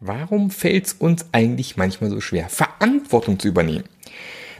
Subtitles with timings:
[0.00, 3.84] Warum fällt es uns eigentlich manchmal so schwer, Verantwortung zu übernehmen?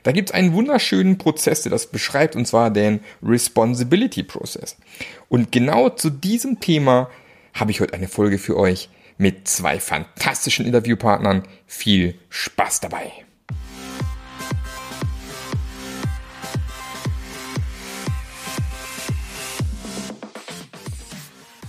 [0.04, 4.76] Da gibt es einen wunderschönen Prozess, der das beschreibt, und zwar den Responsibility Process.
[5.28, 7.10] Und genau zu diesem Thema
[7.52, 11.42] habe ich heute eine Folge für euch mit zwei fantastischen Interviewpartnern.
[11.66, 13.12] Viel Spaß dabei!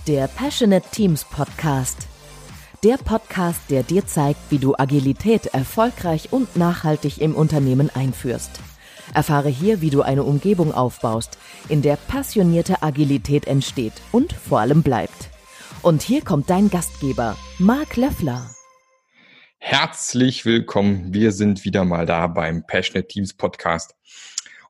[0.06, 2.06] Der Passionate Teams Podcast
[2.86, 8.60] der Podcast, der dir zeigt, wie du Agilität erfolgreich und nachhaltig im Unternehmen einführst.
[9.12, 11.36] Erfahre hier, wie du eine Umgebung aufbaust,
[11.68, 15.30] in der passionierte Agilität entsteht und vor allem bleibt.
[15.82, 18.52] Und hier kommt dein Gastgeber, Marc Löffler.
[19.58, 21.12] Herzlich willkommen.
[21.12, 23.96] Wir sind wieder mal da beim Passionate Teams Podcast.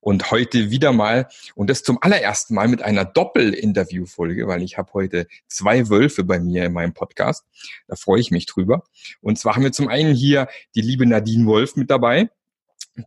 [0.06, 4.92] Und heute wieder mal, und das zum allerersten Mal mit einer Doppel-Interview-Folge, weil ich habe
[4.92, 7.45] heute zwei Wölfe bei mir in meinem Podcast.
[7.88, 8.84] Da freue ich mich drüber.
[9.20, 12.30] Und zwar haben wir zum einen hier die liebe Nadine Wolf mit dabei,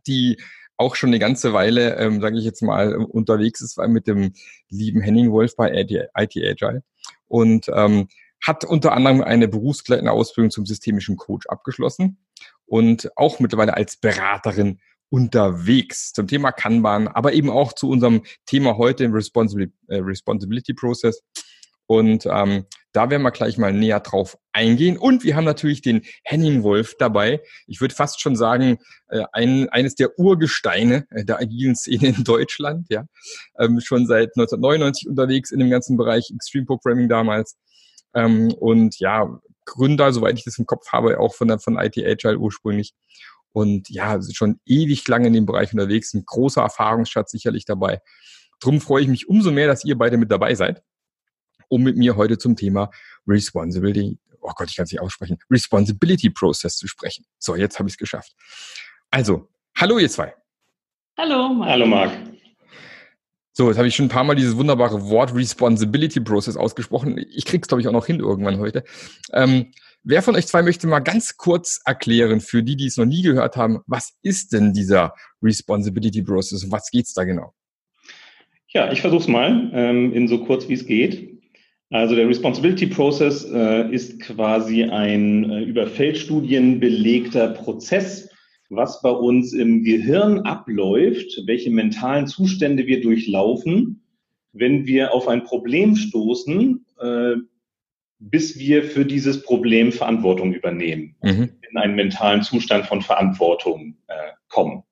[0.06, 0.42] die
[0.76, 4.34] auch schon eine ganze Weile, ähm, sage ich jetzt mal, unterwegs ist, mit dem
[4.68, 6.82] lieben Henning Wolf bei IT Agile.
[7.28, 8.08] Und ähm,
[8.42, 12.18] hat unter anderem eine berufsgleitende Ausbildung zum systemischen Coach abgeschlossen
[12.66, 14.80] und auch mittlerweile als Beraterin
[15.10, 20.72] unterwegs zum Thema Kanban, aber eben auch zu unserem Thema heute im Responsibility, äh, Responsibility
[20.72, 21.22] Process.
[21.86, 24.96] Und ähm, da werden wir gleich mal näher drauf eingehen.
[24.96, 27.42] Und wir haben natürlich den Henning Wolf dabei.
[27.66, 32.22] Ich würde fast schon sagen, äh, ein, eines der Urgesteine äh, der agilen Szene in
[32.22, 32.86] Deutschland.
[32.90, 33.06] Ja,
[33.58, 37.56] ähm, schon seit 1999 unterwegs in dem ganzen Bereich Extreme Programming damals.
[38.14, 41.98] Ähm, und ja, Gründer, soweit ich das im Kopf habe, auch von der von IT
[41.98, 42.92] Agile ursprünglich
[43.52, 48.00] und ja, schon ewig lange in dem Bereich unterwegs, ein großer Erfahrungsschatz sicherlich dabei.
[48.60, 50.82] Drum freue ich mich umso mehr, dass ihr beide mit dabei seid,
[51.68, 52.90] um mit mir heute zum Thema
[53.26, 57.24] Responsibility, oh Gott, ich kann es nicht aussprechen, Responsibility Process zu sprechen.
[57.38, 58.34] So, jetzt habe ich es geschafft.
[59.10, 60.34] Also, hallo ihr zwei.
[61.16, 61.70] Hallo, Marc.
[61.70, 62.12] Hallo Marc.
[63.52, 67.18] So, jetzt habe ich schon ein paar Mal dieses wunderbare Wort Responsibility Process ausgesprochen.
[67.30, 68.84] Ich krieg's, glaube ich, auch noch hin irgendwann heute.
[69.32, 69.72] Ähm,
[70.02, 73.22] Wer von euch zwei möchte mal ganz kurz erklären, für die, die es noch nie
[73.22, 77.52] gehört haben, was ist denn dieser Responsibility Process und was geht's da genau?
[78.68, 81.38] Ja, ich versuche es mal ähm, in so kurz wie es geht.
[81.90, 88.30] Also der Responsibility Process äh, ist quasi ein äh, über Feldstudien belegter Prozess,
[88.70, 94.02] was bei uns im Gehirn abläuft, welche mentalen Zustände wir durchlaufen,
[94.52, 97.34] wenn wir auf ein Problem stoßen, äh,
[98.20, 101.50] bis wir für dieses Problem Verantwortung übernehmen, mhm.
[101.68, 104.84] in einen mentalen Zustand von Verantwortung äh, kommen.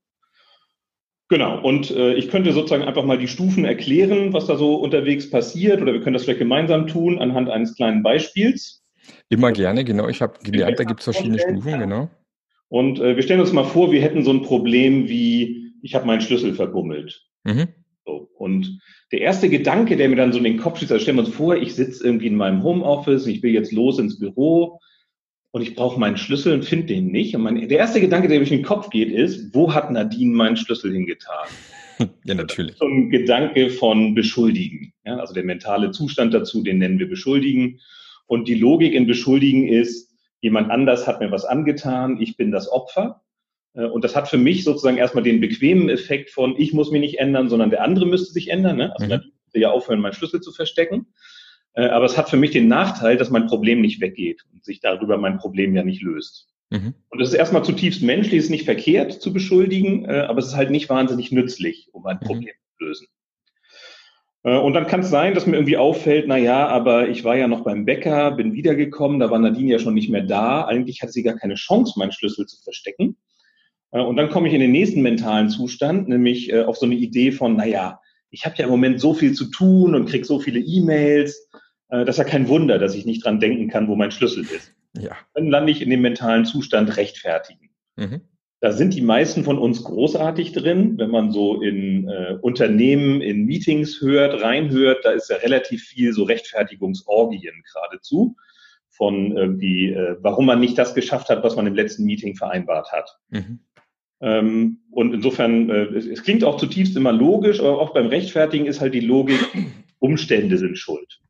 [1.29, 5.29] Genau, und äh, ich könnte sozusagen einfach mal die Stufen erklären, was da so unterwegs
[5.29, 8.83] passiert, oder wir können das vielleicht gemeinsam tun anhand eines kleinen Beispiels.
[9.29, 10.09] Immer gerne, genau.
[10.09, 12.09] Ich habe gelernt, da gibt es verschiedene Stufen, genau.
[12.69, 16.07] Und äh, wir stellen uns mal vor, wir hätten so ein Problem wie, ich habe
[16.07, 17.27] meinen Schlüssel verbummelt.
[17.45, 17.69] Mhm.
[18.09, 18.81] So, und
[19.13, 21.35] der erste Gedanke, der mir dann so in den Kopf schießt, also stellen wir uns
[21.35, 24.81] vor, ich sitze irgendwie in meinem Homeoffice, ich will jetzt los ins Büro
[25.51, 27.37] und ich brauche meinen Schlüssel und finde den nicht.
[27.37, 30.35] Und mein, der erste Gedanke, der mir in den Kopf geht, ist, wo hat Nadine
[30.35, 31.47] meinen Schlüssel hingetan?
[32.23, 32.77] Ja, natürlich.
[32.77, 34.93] So ein Gedanke von Beschuldigen.
[35.05, 37.81] Ja, also der mentale Zustand dazu, den nennen wir Beschuldigen.
[38.27, 42.71] Und die Logik in Beschuldigen ist, jemand anders hat mir was angetan, ich bin das
[42.71, 43.21] Opfer.
[43.75, 47.01] Äh, und das hat für mich sozusagen erstmal den bequemen Effekt von, ich muss mich
[47.01, 48.77] nicht ändern, sondern der andere müsste sich ändern.
[48.77, 48.93] Ne?
[48.93, 49.11] Also mhm.
[49.11, 51.07] natürlich ja aufhören, meinen Schlüssel zu verstecken.
[51.75, 54.81] Äh, aber es hat für mich den Nachteil, dass mein Problem nicht weggeht und sich
[54.81, 56.49] darüber mein Problem ja nicht löst.
[56.71, 56.95] Mhm.
[57.09, 60.49] Und es ist erstmal zutiefst menschlich, es ist nicht verkehrt zu beschuldigen, äh, aber es
[60.49, 62.27] ist halt nicht wahnsinnig nützlich, um ein mhm.
[62.27, 62.79] Problem mhm.
[62.79, 63.07] zu lösen.
[64.45, 67.49] Und dann kann es sein, dass mir irgendwie auffällt, na ja, aber ich war ja
[67.49, 70.65] noch beim Bäcker, bin wiedergekommen, da war Nadine ja schon nicht mehr da.
[70.65, 73.17] Eigentlich hatte sie gar keine Chance, meinen Schlüssel zu verstecken.
[73.91, 76.95] Äh, und dann komme ich in den nächsten mentalen Zustand, nämlich äh, auf so eine
[76.95, 78.01] Idee von, naja,
[78.31, 81.49] ich habe ja im Moment so viel zu tun und krieg so viele E-Mails.
[81.89, 84.45] Äh, das ist ja kein Wunder, dass ich nicht dran denken kann, wo mein Schlüssel
[84.45, 84.75] ist.
[84.99, 85.17] Ja.
[85.35, 87.71] Dann lande ich in dem mentalen Zustand rechtfertigen.
[87.97, 88.23] Mhm.
[88.61, 90.99] Da sind die meisten von uns großartig drin.
[90.99, 96.13] Wenn man so in äh, Unternehmen, in Meetings hört, reinhört, da ist ja relativ viel
[96.13, 98.37] so Rechtfertigungsorgien geradezu
[98.89, 102.91] von irgendwie, äh, warum man nicht das geschafft hat, was man im letzten Meeting vereinbart
[102.91, 103.17] hat.
[103.31, 103.61] Mhm.
[104.21, 108.67] Ähm, und insofern, äh, es, es, klingt auch zutiefst immer logisch, aber auch beim Rechtfertigen
[108.67, 109.39] ist halt die Logik,
[110.01, 111.21] Umstände sind schuld.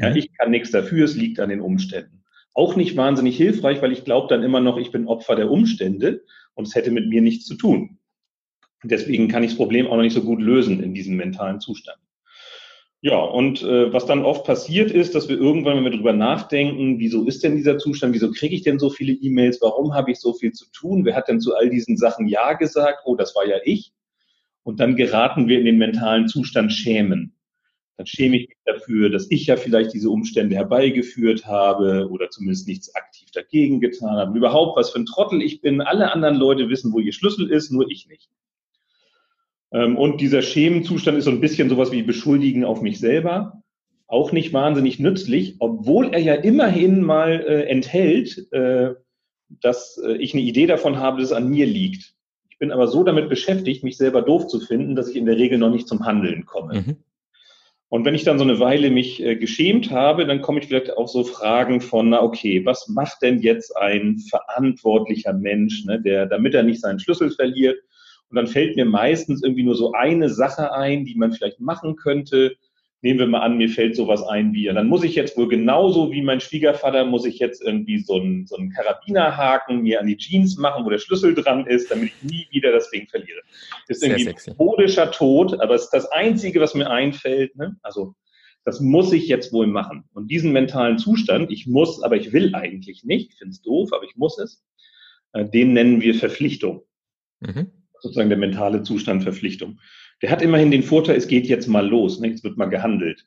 [0.00, 0.16] Ja, mhm.
[0.16, 2.22] ich kann nichts dafür, es liegt an den Umständen.
[2.54, 6.24] Auch nicht wahnsinnig hilfreich, weil ich glaube dann immer noch, ich bin Opfer der Umstände
[6.54, 7.98] und es hätte mit mir nichts zu tun.
[8.82, 11.98] Deswegen kann ich das Problem auch noch nicht so gut lösen in diesem mentalen Zustand.
[13.00, 16.98] Ja, und äh, was dann oft passiert ist, dass wir irgendwann, wenn wir drüber nachdenken,
[16.98, 20.18] wieso ist denn dieser Zustand, wieso kriege ich denn so viele E-Mails, warum habe ich
[20.18, 23.36] so viel zu tun, wer hat denn zu all diesen Sachen Ja gesagt, oh, das
[23.36, 23.92] war ja ich.
[24.64, 27.34] Und dann geraten wir in den mentalen Zustand Schämen.
[27.96, 32.66] Dann schäme ich mich dafür, dass ich ja vielleicht diese Umstände herbeigeführt habe oder zumindest
[32.66, 34.36] nichts aktiv dagegen getan habe.
[34.36, 35.80] Überhaupt, was für ein Trottel ich bin.
[35.80, 38.28] Alle anderen Leute wissen, wo ihr Schlüssel ist, nur ich nicht.
[39.72, 43.62] Ähm, und dieser Schemenzustand ist so ein bisschen sowas wie Beschuldigen auf mich selber.
[44.06, 48.94] Auch nicht wahnsinnig nützlich, obwohl er ja immerhin mal äh, enthält, äh,
[49.48, 52.14] dass äh, ich eine Idee davon habe, dass es an mir liegt.
[52.50, 55.36] Ich bin aber so damit beschäftigt, mich selber doof zu finden, dass ich in der
[55.36, 56.80] Regel noch nicht zum Handeln komme.
[56.80, 56.96] Mhm.
[57.90, 60.96] Und wenn ich dann so eine Weile mich äh, geschämt habe, dann komme ich vielleicht
[60.96, 66.26] auf so Fragen von, na okay, was macht denn jetzt ein verantwortlicher Mensch, ne, der,
[66.26, 67.78] damit er nicht seinen Schlüssel verliert,
[68.30, 71.96] und dann fällt mir meistens irgendwie nur so eine Sache ein, die man vielleicht machen
[71.96, 72.56] könnte.
[73.00, 75.46] Nehmen wir mal an, mir fällt sowas ein wie, und dann muss ich jetzt wohl
[75.46, 80.08] genauso wie mein Schwiegervater, muss ich jetzt irgendwie so einen, so einen Karabinerhaken mir an
[80.08, 83.38] die Jeans machen, wo der Schlüssel dran ist, damit ich nie wieder das Ding verliere.
[83.86, 84.52] Das ist Sehr irgendwie sexy.
[84.58, 87.54] modischer Tod, aber es ist das Einzige, was mir einfällt.
[87.54, 87.76] Ne?
[87.82, 88.14] Also
[88.64, 90.04] das muss ich jetzt wohl machen.
[90.12, 93.90] Und diesen mentalen Zustand, ich muss, aber ich will eigentlich nicht, ich finde es doof,
[93.92, 94.64] aber ich muss es,
[95.34, 96.82] äh, den nennen wir Verpflichtung.
[97.38, 99.78] Mhm sozusagen der mentale Zustand Verpflichtung.
[100.22, 102.28] Der hat immerhin den Vorteil, es geht jetzt mal los, ne?
[102.28, 103.26] jetzt wird mal gehandelt.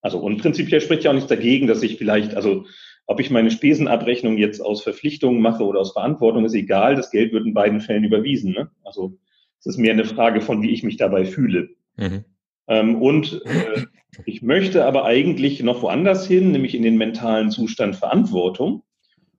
[0.00, 2.66] Also und prinzipiell spricht ja auch nichts dagegen, dass ich vielleicht, also
[3.06, 6.94] ob ich meine Spesenabrechnung jetzt aus Verpflichtung mache oder aus Verantwortung, ist egal.
[6.94, 8.52] Das Geld wird in beiden Fällen überwiesen.
[8.52, 8.70] Ne?
[8.82, 9.18] Also
[9.60, 11.70] es ist mehr eine Frage von, wie ich mich dabei fühle.
[11.96, 12.24] Mhm.
[12.66, 13.86] Ähm, und äh,
[14.26, 18.82] ich möchte aber eigentlich noch woanders hin, nämlich in den mentalen Zustand Verantwortung.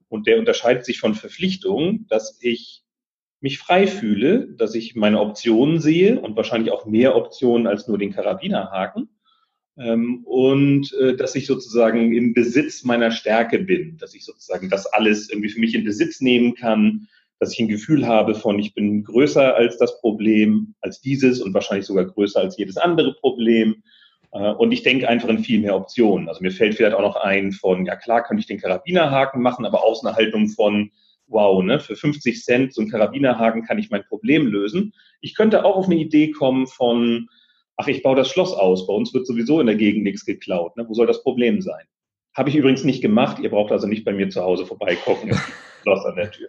[0.08, 2.82] Und der unterscheidet sich von Verpflichtung, dass ich
[3.40, 7.98] mich frei fühle, dass ich meine Optionen sehe und wahrscheinlich auch mehr Optionen als nur
[7.98, 9.08] den Karabinerhaken.
[9.78, 14.86] Ähm, und äh, dass ich sozusagen im Besitz meiner Stärke bin, dass ich sozusagen das
[14.86, 18.74] alles irgendwie für mich in Besitz nehmen kann, dass ich ein Gefühl habe von, ich
[18.74, 23.82] bin größer als das Problem, als dieses und wahrscheinlich sogar größer als jedes andere Problem.
[24.32, 26.28] Äh, und ich denke einfach in viel mehr Optionen.
[26.28, 29.66] Also mir fällt vielleicht auch noch ein von, ja klar, könnte ich den Karabinerhaken machen,
[29.66, 30.90] aber aus einer Haltung von,
[31.28, 34.92] wow, ne, für 50 Cent so ein Karabinerhaken kann ich mein Problem lösen.
[35.20, 37.28] Ich könnte auch auf eine Idee kommen von,
[37.76, 40.76] ach, ich baue das Schloss aus, bei uns wird sowieso in der Gegend nichts geklaut,
[40.76, 40.86] ne?
[40.88, 41.84] wo soll das Problem sein?
[42.34, 45.30] Habe ich übrigens nicht gemacht, ihr braucht also nicht bei mir zu Hause vorbeigucken,
[45.82, 46.48] Schloss an der Tür.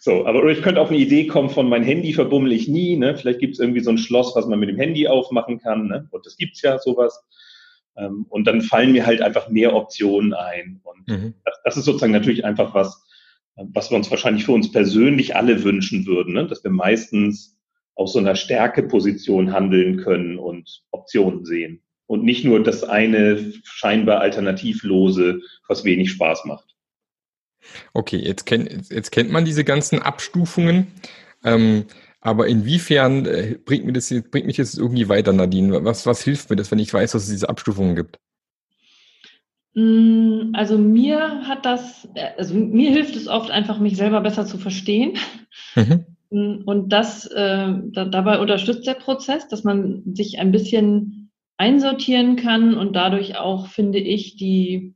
[0.00, 3.16] So, aber ich könnte auf eine Idee kommen von mein Handy verbummel ich nie, ne?
[3.16, 6.08] vielleicht gibt es irgendwie so ein Schloss, was man mit dem Handy aufmachen kann, ne?
[6.10, 7.24] und das gibt's ja sowas.
[7.96, 10.80] Ähm, und dann fallen mir halt einfach mehr Optionen ein.
[10.82, 11.34] Und mhm.
[11.44, 13.04] das, das ist sozusagen natürlich einfach was,
[13.56, 16.46] was wir uns wahrscheinlich für uns persönlich alle wünschen würden, ne?
[16.46, 17.58] dass wir meistens
[17.94, 24.20] aus so einer Stärkeposition handeln können und Optionen sehen und nicht nur das eine scheinbar
[24.20, 26.74] alternativlose, was wenig Spaß macht.
[27.92, 30.88] Okay, jetzt, kennt jetzt kennt man diese ganzen Abstufungen.
[31.44, 31.86] Ähm,
[32.20, 35.84] aber inwiefern äh, bringt, mir das, bringt mich das irgendwie weiter, Nadine?
[35.84, 38.18] Was, was hilft mir das, wenn ich weiß, dass es diese Abstufungen gibt?
[39.74, 44.58] Mm, also mir hat das, also mir hilft es oft einfach, mich selber besser zu
[44.58, 45.14] verstehen.
[45.74, 46.06] Mhm.
[46.30, 52.36] Mm, und das, äh, da, dabei unterstützt der Prozess, dass man sich ein bisschen einsortieren
[52.36, 54.94] kann und dadurch auch, finde ich, die,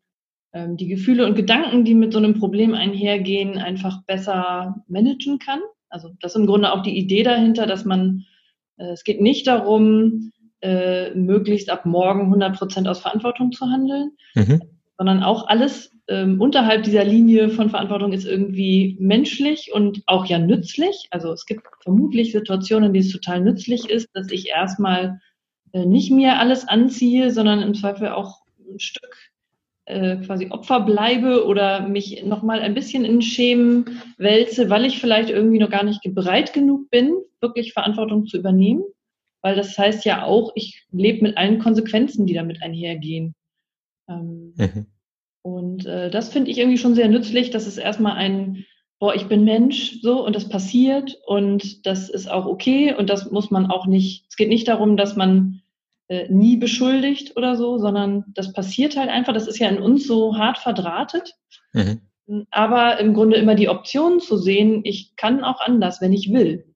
[0.52, 5.60] äh, die Gefühle und Gedanken, die mit so einem Problem einhergehen, einfach besser managen kann.
[5.88, 8.24] Also das ist im Grunde auch die Idee dahinter, dass man,
[8.76, 14.12] äh, es geht nicht darum, äh, möglichst ab morgen 100 Prozent aus Verantwortung zu handeln,
[14.34, 14.62] mhm.
[14.96, 20.38] sondern auch alles ähm, unterhalb dieser Linie von Verantwortung ist irgendwie menschlich und auch ja
[20.38, 21.08] nützlich.
[21.10, 25.20] Also es gibt vermutlich Situationen, in denen es total nützlich ist, dass ich erstmal
[25.72, 29.16] äh, nicht mir alles anziehe, sondern im Zweifel auch ein Stück
[29.86, 35.30] äh, quasi Opfer bleibe oder mich nochmal ein bisschen in Schemen wälze, weil ich vielleicht
[35.30, 38.84] irgendwie noch gar nicht bereit genug bin, wirklich Verantwortung zu übernehmen
[39.42, 43.34] weil das heißt ja auch, ich lebe mit allen Konsequenzen, die damit einhergehen.
[44.08, 44.86] Ähm, mhm.
[45.42, 48.64] Und äh, das finde ich irgendwie schon sehr nützlich, dass es erstmal ein,
[48.98, 53.30] boah, ich bin Mensch, so, und das passiert und das ist auch okay und das
[53.30, 55.62] muss man auch nicht, es geht nicht darum, dass man
[56.08, 60.06] äh, nie beschuldigt oder so, sondern das passiert halt einfach, das ist ja in uns
[60.06, 61.34] so hart verdrahtet.
[61.72, 62.00] Mhm.
[62.50, 66.74] Aber im Grunde immer die Option zu sehen, ich kann auch anders, wenn ich will.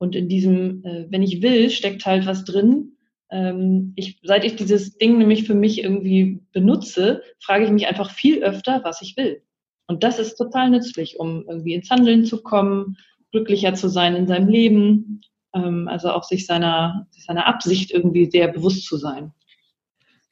[0.00, 2.96] Und in diesem, äh, wenn ich will, steckt halt was drin.
[3.30, 8.10] Ähm, ich, seit ich dieses Ding nämlich für mich irgendwie benutze, frage ich mich einfach
[8.10, 9.42] viel öfter, was ich will.
[9.86, 12.96] Und das ist total nützlich, um irgendwie ins Handeln zu kommen,
[13.30, 15.20] glücklicher zu sein in seinem Leben,
[15.54, 19.32] ähm, also auch sich seiner, seiner Absicht irgendwie sehr bewusst zu sein.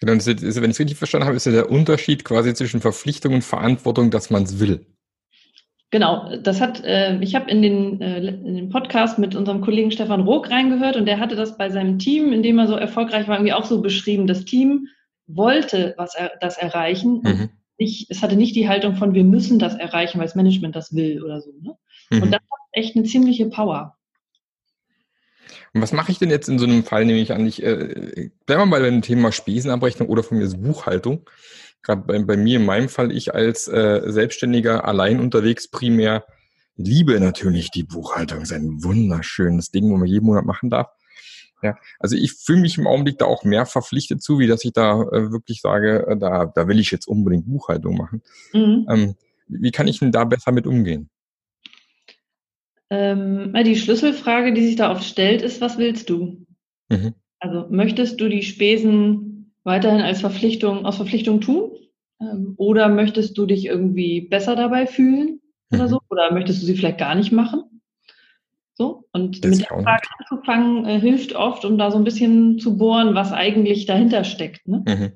[0.01, 3.35] Genau, ist, wenn ich es richtig verstanden habe, ist ja der Unterschied quasi zwischen Verpflichtung
[3.35, 4.87] und Verantwortung, dass man es will.
[5.91, 9.91] Genau, das hat, äh, ich habe in, den, äh, in den Podcast mit unserem Kollegen
[9.91, 13.27] Stefan Rook reingehört und der hatte das bei seinem Team, in dem er so erfolgreich
[13.27, 14.27] war, irgendwie auch so beschrieben.
[14.27, 14.89] Das Team
[15.27, 17.23] wollte was er, das erreichen.
[17.23, 17.51] Mhm.
[17.79, 20.95] Nicht, es hatte nicht die Haltung von, wir müssen das erreichen, weil das Management das
[20.95, 21.53] will oder so.
[21.63, 21.75] Ne?
[22.11, 22.23] Mhm.
[22.23, 23.97] Und das hat echt eine ziemliche Power.
[25.73, 28.31] Und was mache ich denn jetzt in so einem Fall, nehme ich an, ich äh,
[28.47, 31.29] bleiben wir mal beim Thema Spesenabrechnung oder von mir ist Buchhaltung
[31.83, 36.25] gerade bei, bei mir in meinem Fall, ich als äh, Selbstständiger allein unterwegs primär
[36.77, 38.41] liebe natürlich die Buchhaltung.
[38.41, 40.89] Das ist ein wunderschönes Ding, wo man jeden Monat machen darf.
[41.61, 44.73] Ja, also ich fühle mich im Augenblick da auch mehr verpflichtet zu, wie dass ich
[44.73, 48.23] da äh, wirklich sage, äh, da, da will ich jetzt unbedingt Buchhaltung machen.
[48.53, 48.87] Mhm.
[48.89, 49.15] Ähm,
[49.49, 51.11] wie kann ich denn da besser mit umgehen?
[52.91, 56.47] Ähm, die Schlüsselfrage, die sich da oft stellt, ist, was willst du?
[56.89, 57.15] Mhm.
[57.41, 59.28] Also möchtest du die Spesen
[59.65, 61.73] weiterhin als Verpflichtung, aus Verpflichtung tun?
[62.21, 65.41] Ähm, oder möchtest du dich irgendwie besser dabei fühlen
[65.73, 65.89] oder mhm.
[65.89, 66.01] so?
[66.11, 67.65] Oder möchtest du sie vielleicht gar nicht machen?
[68.75, 72.61] So, und das mit der Frage anzufangen, äh, hilft oft, um da so ein bisschen
[72.61, 74.69] zu bohren, was eigentlich dahinter steckt.
[74.69, 74.85] Ne?
[74.87, 75.13] Mhm.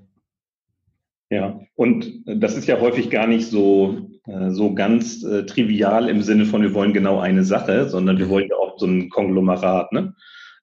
[1.31, 6.23] Ja, und das ist ja häufig gar nicht so, äh, so ganz äh, trivial im
[6.23, 8.31] Sinne von, wir wollen genau eine Sache, sondern wir mhm.
[8.31, 9.93] wollen ja auch so ein Konglomerat.
[9.93, 10.15] Ne?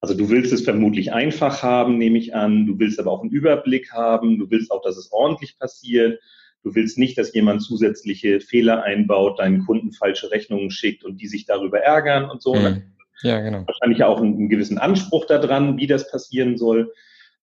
[0.01, 2.65] Also du willst es vermutlich einfach haben, nehme ich an.
[2.65, 4.37] Du willst aber auch einen Überblick haben.
[4.39, 6.21] Du willst auch, dass es ordentlich passiert.
[6.63, 11.27] Du willst nicht, dass jemand zusätzliche Fehler einbaut, deinen Kunden falsche Rechnungen schickt und die
[11.27, 12.55] sich darüber ärgern und so.
[12.55, 12.83] Mhm.
[13.21, 13.65] Ja, genau.
[13.67, 16.93] Wahrscheinlich auch einen, einen gewissen Anspruch daran, wie das passieren soll.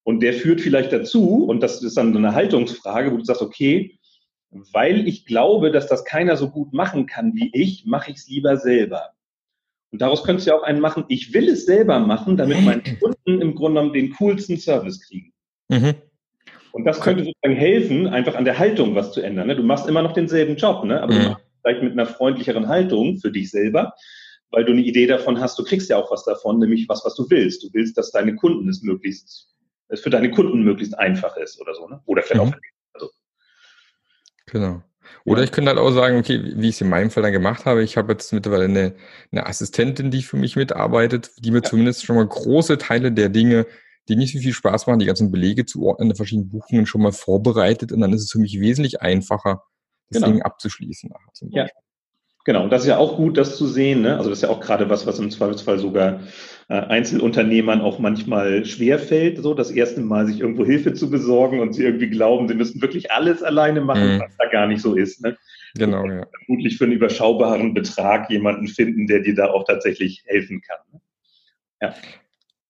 [0.02, 3.42] Und der führt vielleicht dazu, und das ist dann so eine Haltungsfrage, wo du sagst,
[3.42, 3.98] okay,
[4.72, 8.28] weil ich glaube, dass das keiner so gut machen kann wie ich, mache ich es
[8.28, 9.15] lieber selber.
[9.96, 12.82] Und daraus könntest du ja auch einen machen, ich will es selber machen, damit meine
[13.00, 15.32] Kunden im Grunde genommen den coolsten Service kriegen.
[15.70, 15.94] Mhm.
[16.72, 19.46] Und das könnte sozusagen helfen, einfach an der Haltung was zu ändern.
[19.46, 19.56] Ne?
[19.56, 21.00] Du machst immer noch denselben Job, ne?
[21.00, 21.18] aber mhm.
[21.18, 23.94] du machst vielleicht mit einer freundlicheren Haltung für dich selber,
[24.50, 27.14] weil du eine Idee davon hast, du kriegst ja auch was davon, nämlich was, was
[27.14, 27.62] du willst.
[27.62, 29.48] Du willst, dass deine Kunden es möglichst,
[29.88, 32.02] es für deine Kunden möglichst einfach ist oder so, ne?
[32.04, 32.50] Oder vielleicht mhm.
[32.50, 32.72] auch für dich.
[32.92, 33.10] Also.
[34.44, 34.82] Genau.
[35.24, 37.64] Oder ich könnte halt auch sagen, okay, wie ich es in meinem Fall dann gemacht
[37.64, 38.94] habe, ich habe jetzt mittlerweile eine,
[39.32, 41.64] eine Assistentin, die für mich mitarbeitet, die mir ja.
[41.64, 43.66] zumindest schon mal große Teile der Dinge,
[44.08, 47.02] die nicht so viel Spaß machen, die ganzen Belege zu ordnen, der verschiedenen Buchungen schon
[47.02, 49.62] mal vorbereitet und dann ist es für mich wesentlich einfacher,
[50.10, 50.32] das genau.
[50.32, 51.10] Ding abzuschließen.
[51.50, 51.66] Ja,
[52.46, 54.02] Genau, und das ist ja auch gut, das zu sehen.
[54.02, 54.16] Ne?
[54.16, 56.20] Also das ist ja auch gerade was, was im Zweifelsfall sogar
[56.68, 61.72] äh, Einzelunternehmern auch manchmal schwerfällt, so das erste Mal sich irgendwo Hilfe zu besorgen und
[61.72, 64.20] sie irgendwie glauben, sie müssten wirklich alles alleine machen, mhm.
[64.20, 65.24] was da gar nicht so ist.
[65.24, 65.36] Ne?
[65.74, 66.24] Genau, ja.
[66.46, 70.78] Vermutlich für einen überschaubaren Betrag jemanden finden, der dir da auch tatsächlich helfen kann.
[70.92, 71.00] Ne?
[71.82, 71.94] Ja.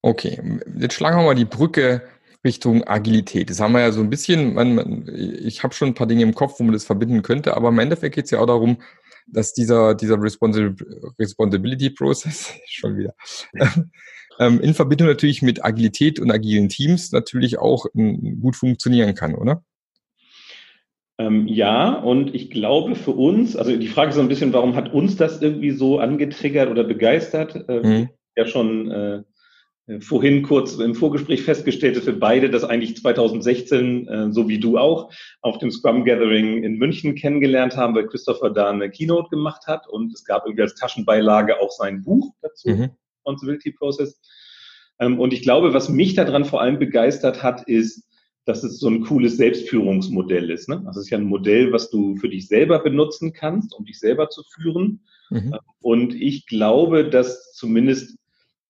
[0.00, 0.40] Okay,
[0.78, 2.00] jetzt schlagen wir mal die Brücke
[2.46, 3.50] Richtung Agilität.
[3.50, 5.10] Das haben wir ja so ein bisschen, man, man,
[5.44, 7.78] ich habe schon ein paar Dinge im Kopf, wo man das verbinden könnte, aber im
[7.78, 8.78] Endeffekt geht es ja auch darum,
[9.26, 13.14] dass dieser, dieser Responsibility Process, schon wieder,
[14.38, 19.34] ähm, in Verbindung natürlich mit Agilität und agilen Teams natürlich auch ähm, gut funktionieren kann,
[19.34, 19.62] oder?
[21.18, 24.76] Ähm, ja, und ich glaube für uns, also die Frage ist so ein bisschen, warum
[24.76, 27.64] hat uns das irgendwie so angetriggert oder begeistert?
[27.68, 28.08] Ähm, mhm.
[28.36, 29.22] Ja, schon äh, äh,
[30.00, 34.78] vorhin kurz im Vorgespräch festgestellt, dass wir beide das eigentlich 2016, äh, so wie du
[34.78, 35.12] auch,
[35.42, 39.88] auf dem Scrum Gathering in München kennengelernt haben, weil Christopher da eine Keynote gemacht hat
[39.88, 42.90] und es gab irgendwie als Taschenbeilage auch sein Buch dazu, mhm.
[43.18, 44.20] Responsibility Process.
[44.98, 48.08] Ähm, und ich glaube, was mich daran vor allem begeistert hat, ist,
[48.44, 50.68] dass es so ein cooles Selbstführungsmodell ist.
[50.68, 50.82] Ne?
[50.86, 53.98] Also es ist ja ein Modell, was du für dich selber benutzen kannst, um dich
[53.98, 55.00] selber zu führen.
[55.30, 55.56] Mhm.
[55.80, 58.16] Und ich glaube, dass zumindest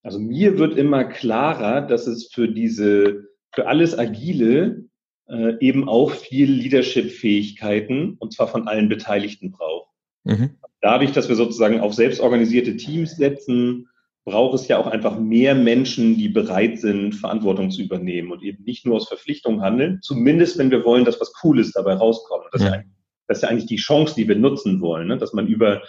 [0.06, 4.84] also mir wird immer klarer, dass es für diese, für alles Agile
[5.28, 9.90] äh, eben auch viel Leadership-Fähigkeiten und zwar von allen Beteiligten braucht.
[10.22, 10.50] Mhm.
[10.80, 13.88] Dadurch, dass wir sozusagen auf selbstorganisierte Teams setzen,
[14.24, 18.62] braucht es ja auch einfach mehr Menschen, die bereit sind, Verantwortung zu übernehmen und eben
[18.62, 22.44] nicht nur aus Verpflichtung handeln, zumindest wenn wir wollen, dass was Cooles dabei rauskommt.
[22.52, 22.68] Das, ja.
[22.68, 22.82] ist, ja,
[23.26, 25.18] das ist ja eigentlich die Chance, die wir nutzen wollen, ne?
[25.18, 25.82] dass man über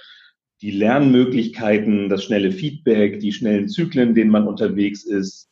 [0.61, 5.49] die Lernmöglichkeiten, das schnelle Feedback, die schnellen Zyklen, denen man unterwegs ist,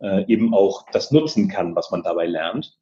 [0.00, 2.76] äh, eben auch das nutzen kann, was man dabei lernt.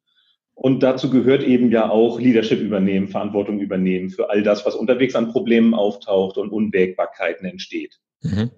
[0.55, 5.15] Und dazu gehört eben ja auch Leadership übernehmen, Verantwortung übernehmen für all das, was unterwegs
[5.15, 7.99] an Problemen auftaucht und Unwägbarkeiten entsteht.
[8.21, 8.51] Mhm.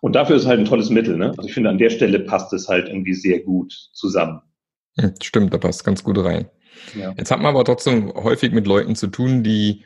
[0.00, 1.16] Und dafür ist halt ein tolles Mittel.
[1.16, 1.30] Ne?
[1.30, 4.42] Also ich finde, an der Stelle passt es halt irgendwie sehr gut zusammen.
[5.22, 6.48] Stimmt, da passt ganz gut rein.
[6.94, 7.14] Ja.
[7.16, 9.84] Jetzt hat man aber trotzdem häufig mit Leuten zu tun, die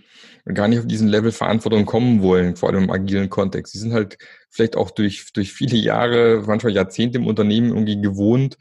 [0.54, 3.72] gar nicht auf diesen Level Verantwortung kommen wollen, vor allem im agilen Kontext.
[3.72, 4.18] Sie sind halt
[4.50, 8.56] vielleicht auch durch, durch viele Jahre, manchmal Jahrzehnte im Unternehmen irgendwie gewohnt,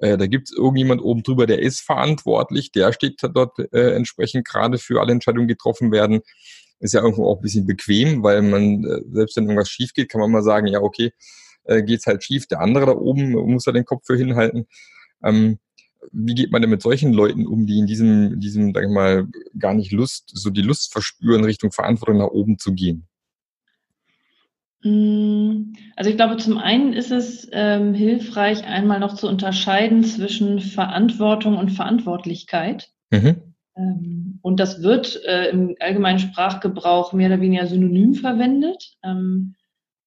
[0.00, 4.46] äh, da gibt es irgendjemand oben drüber, der ist verantwortlich, der steht dort äh, entsprechend
[4.46, 6.20] gerade für alle Entscheidungen getroffen werden.
[6.80, 10.10] Ist ja irgendwo auch ein bisschen bequem, weil man, äh, selbst wenn irgendwas schief geht,
[10.10, 11.12] kann man mal sagen, ja, okay,
[11.64, 14.66] äh, geht's halt schief, der andere da oben muss da den Kopf für hinhalten.
[15.22, 15.58] Ähm,
[16.12, 19.28] wie geht man denn mit solchen Leuten um, die in diesem, diesem, sag ich mal,
[19.58, 23.06] gar nicht Lust, so die Lust verspüren, Richtung Verantwortung nach oben zu gehen?
[24.82, 30.60] Mm, also ich glaube, zum einen ist es ähm, hilfreich, einmal noch zu unterscheiden zwischen
[30.60, 32.90] Verantwortung und Verantwortlichkeit.
[33.10, 33.36] Mhm.
[33.76, 38.96] Ähm, und das wird äh, im allgemeinen Sprachgebrauch mehr oder weniger synonym verwendet.
[39.04, 39.54] Ähm,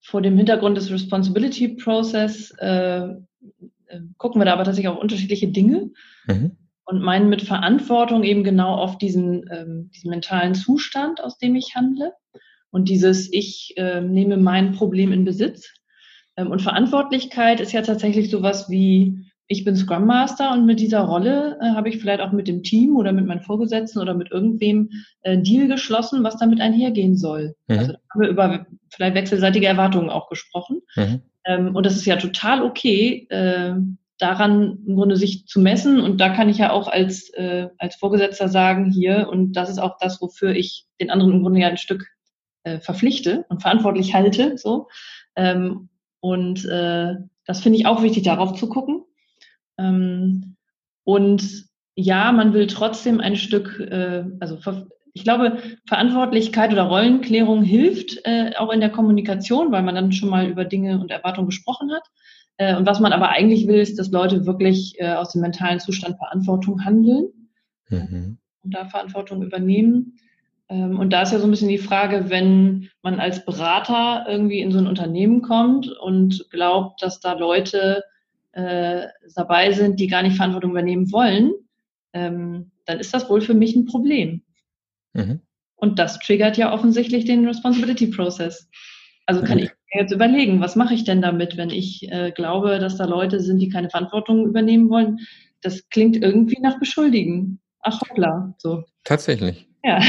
[0.02, 3.08] vor dem Hintergrund des Responsibility Process äh,
[4.18, 5.92] gucken wir da aber tatsächlich auch unterschiedliche Dinge
[6.28, 6.58] mhm.
[6.86, 11.76] und meinen mit Verantwortung eben genau auf diesen, ähm, diesen mentalen Zustand, aus dem ich
[11.76, 12.14] handle.
[12.72, 15.72] Und dieses Ich äh, nehme mein Problem in Besitz.
[16.36, 21.02] Ähm, und Verantwortlichkeit ist ja tatsächlich sowas wie, ich bin Scrum Master und mit dieser
[21.02, 24.32] Rolle äh, habe ich vielleicht auch mit dem Team oder mit meinen Vorgesetzten oder mit
[24.32, 24.90] irgendwem
[25.22, 27.56] äh, Deal geschlossen, was damit einhergehen soll.
[27.68, 27.78] Mhm.
[27.78, 30.82] Also da haben wir über vielleicht wechselseitige Erwartungen auch gesprochen.
[30.96, 31.22] Mhm.
[31.46, 33.74] Ähm, und das ist ja total okay, äh,
[34.18, 36.00] daran im Grunde sich zu messen.
[36.00, 39.80] Und da kann ich ja auch als, äh, als Vorgesetzter sagen, hier, und das ist
[39.80, 42.08] auch das, wofür ich den anderen im Grunde ja ein Stück
[42.64, 44.58] äh, verpflichte und verantwortlich halte.
[44.58, 44.88] So.
[45.36, 49.04] Ähm, und äh, das finde ich auch wichtig, darauf zu gucken.
[49.78, 50.56] Ähm,
[51.04, 54.58] und ja, man will trotzdem ein Stück, äh, also
[55.14, 60.30] ich glaube, Verantwortlichkeit oder Rollenklärung hilft äh, auch in der Kommunikation, weil man dann schon
[60.30, 62.04] mal über Dinge und Erwartungen gesprochen hat.
[62.58, 65.80] Äh, und was man aber eigentlich will, ist, dass Leute wirklich äh, aus dem mentalen
[65.80, 67.28] Zustand Verantwortung handeln
[67.90, 68.38] mhm.
[68.64, 70.18] und da Verantwortung übernehmen.
[70.70, 74.62] Ähm, und da ist ja so ein bisschen die Frage, wenn man als Berater irgendwie
[74.62, 78.04] in so ein Unternehmen kommt und glaubt, dass da Leute
[78.54, 81.52] äh, dabei sind, die gar nicht Verantwortung übernehmen wollen,
[82.14, 84.42] ähm, dann ist das wohl für mich ein Problem.
[85.14, 85.42] Mhm.
[85.76, 88.70] Und das triggert ja offensichtlich den Responsibility Process.
[89.26, 89.66] Also kann mhm.
[89.66, 93.06] ich mir jetzt überlegen, was mache ich denn damit, wenn ich äh, glaube, dass da
[93.06, 95.20] Leute sind, die keine Verantwortung übernehmen wollen?
[95.62, 97.60] Das klingt irgendwie nach Beschuldigen.
[97.80, 98.84] Ach hoppla, so.
[99.04, 99.68] Tatsächlich.
[99.84, 100.00] Ja.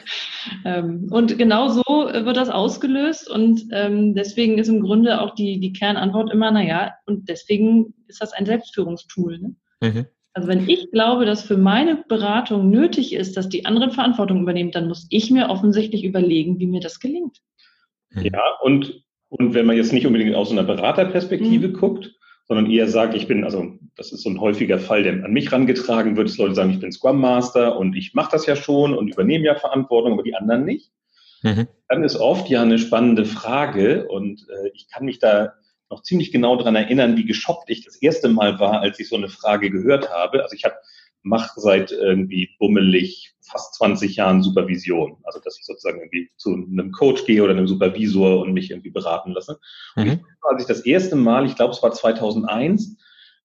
[0.64, 5.60] ähm, und genau so wird das ausgelöst und ähm, deswegen ist im Grunde auch die,
[5.60, 9.38] die Kernantwort immer, naja, und deswegen ist das ein Selbstführungstool.
[9.38, 9.56] Ne?
[9.82, 10.06] Mhm.
[10.32, 14.70] Also wenn ich glaube, dass für meine Beratung nötig ist, dass die anderen Verantwortung übernehmen,
[14.70, 17.38] dann muss ich mir offensichtlich überlegen, wie mir das gelingt.
[18.10, 18.26] Hm.
[18.26, 21.72] Ja, und, und wenn man jetzt nicht unbedingt aus einer Beraterperspektive mhm.
[21.72, 22.14] guckt,
[22.50, 25.52] sondern eher sagt, ich bin, also das ist so ein häufiger Fall, der an mich
[25.52, 28.92] rangetragen wird, dass Leute sagen, ich bin Scrum Master und ich mache das ja schon
[28.96, 30.90] und übernehme ja Verantwortung, aber die anderen nicht.
[31.42, 31.68] Mhm.
[31.88, 35.54] Dann ist oft ja eine spannende Frage und äh, ich kann mich da
[35.90, 39.16] noch ziemlich genau daran erinnern, wie geschockt ich das erste Mal war, als ich so
[39.16, 40.42] eine Frage gehört habe.
[40.42, 40.76] Also ich habe
[41.22, 45.18] mache seit irgendwie bummelig fast 20 Jahren Supervision.
[45.24, 48.90] Also dass ich sozusagen irgendwie zu einem Coach gehe oder einem Supervisor und mich irgendwie
[48.90, 49.58] beraten lasse.
[49.96, 50.12] Und mhm.
[50.12, 52.96] ich, als ich das erste Mal, ich glaube es war 2001,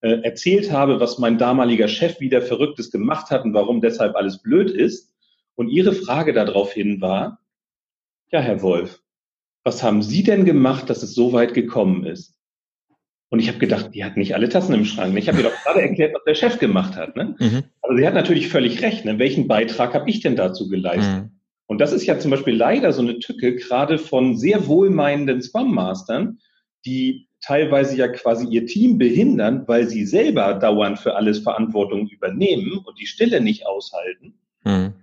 [0.02, 4.42] äh, erzählt habe, was mein damaliger Chef wieder Verrücktes gemacht hat und warum deshalb alles
[4.42, 5.14] blöd ist.
[5.56, 7.40] Und ihre Frage daraufhin war,
[8.32, 9.02] ja, Herr Wolf,
[9.66, 12.36] was haben Sie denn gemacht, dass es so weit gekommen ist?
[13.30, 15.18] Und ich habe gedacht, die hat nicht alle Tassen im Schrank.
[15.18, 17.16] Ich habe ihr doch gerade erklärt, was der Chef gemacht hat.
[17.18, 17.36] Ne?
[17.40, 17.64] Mhm.
[17.82, 19.04] Aber sie hat natürlich völlig recht.
[19.04, 19.18] Ne?
[19.18, 21.24] Welchen Beitrag habe ich denn dazu geleistet?
[21.24, 21.32] Mhm.
[21.66, 26.38] Und das ist ja zum Beispiel leider so eine Tücke, gerade von sehr wohlmeinenden Scrum-Mastern,
[26.86, 32.78] die teilweise ja quasi ihr Team behindern, weil sie selber dauernd für alles Verantwortung übernehmen
[32.86, 34.36] und die Stille nicht aushalten.
[34.64, 34.94] Mhm.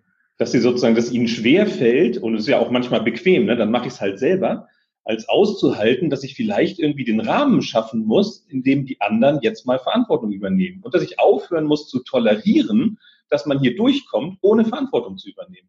[0.43, 3.55] Dass sie sozusagen, dass ihnen schwer fällt, und es ist ja auch manchmal bequem, ne?
[3.55, 4.67] dann mache ich es halt selber,
[5.05, 9.67] als auszuhalten, dass ich vielleicht irgendwie den Rahmen schaffen muss, in dem die anderen jetzt
[9.67, 10.81] mal Verantwortung übernehmen.
[10.83, 12.99] Und dass ich aufhören muss zu tolerieren,
[13.31, 15.69] dass man hier durchkommt, ohne Verantwortung zu übernehmen.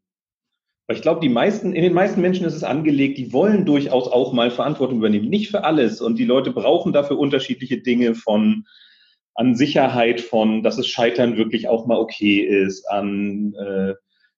[0.87, 4.07] Weil ich glaube, die meisten, in den meisten Menschen ist es angelegt, die wollen durchaus
[4.07, 5.29] auch mal Verantwortung übernehmen.
[5.29, 6.01] Nicht für alles.
[6.01, 8.65] Und die Leute brauchen dafür unterschiedliche Dinge von
[9.35, 13.93] an Sicherheit, von, dass es Scheitern wirklich auch mal okay ist, an äh,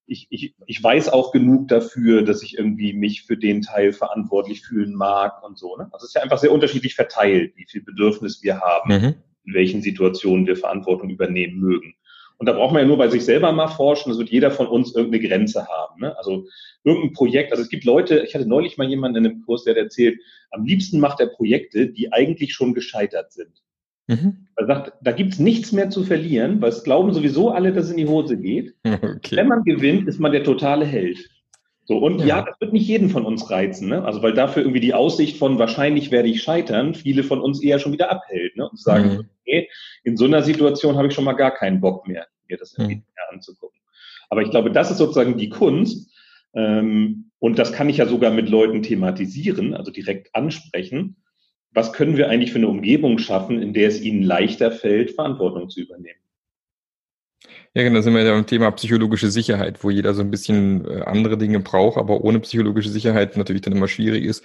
[0.06, 4.62] ich, ich, ich weiß auch genug dafür, dass ich irgendwie mich für den Teil verantwortlich
[4.62, 5.76] fühlen mag und so.
[5.76, 5.88] Ne?
[5.92, 9.14] Also es ist ja einfach sehr unterschiedlich verteilt, wie viel Bedürfnis wir haben, mhm.
[9.44, 11.94] in welchen Situationen wir Verantwortung übernehmen mögen.
[12.38, 14.66] Und da braucht man ja nur bei sich selber mal forschen, das wird jeder von
[14.66, 16.02] uns irgendeine Grenze haben.
[16.02, 16.16] Ne?
[16.18, 16.46] Also
[16.84, 19.74] irgendein Projekt, also es gibt Leute, ich hatte neulich mal jemanden in einem Kurs, der
[19.74, 23.62] hat erzählt, am liebsten macht er Projekte, die eigentlich schon gescheitert sind.
[24.06, 24.46] Mhm.
[24.56, 27.90] Er sagt, da gibt's nichts mehr zu verlieren, weil es glauben sowieso alle, dass es
[27.90, 28.74] in die Hose geht.
[28.84, 29.36] Okay.
[29.36, 31.18] Wenn man gewinnt, ist man der totale Held.
[31.84, 32.26] So, und ja.
[32.26, 32.42] ja.
[32.42, 34.04] das wird nicht jeden von uns reizen, ne?
[34.04, 37.78] Also, weil dafür irgendwie die Aussicht von wahrscheinlich werde ich scheitern, viele von uns eher
[37.78, 38.68] schon wieder abhält, ne?
[38.68, 39.28] Und sagen, mhm.
[39.40, 39.68] okay,
[40.02, 42.96] in so einer Situation habe ich schon mal gar keinen Bock mehr, mir das irgendwie
[42.96, 43.34] mhm.
[43.34, 43.80] anzugucken.
[44.28, 46.12] Aber ich glaube, das ist sozusagen die Kunst.
[46.54, 51.16] Ähm, und das kann ich ja sogar mit Leuten thematisieren, also direkt ansprechen.
[51.76, 55.68] Was können wir eigentlich für eine Umgebung schaffen, in der es ihnen leichter fällt, Verantwortung
[55.68, 56.18] zu übernehmen?
[57.74, 60.86] Ja, genau, da sind wir ja beim Thema psychologische Sicherheit, wo jeder so ein bisschen
[60.86, 64.42] äh, andere Dinge braucht, aber ohne psychologische Sicherheit natürlich dann immer schwierig ist.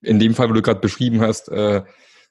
[0.00, 1.82] In dem Fall, wo du gerade beschrieben hast, äh,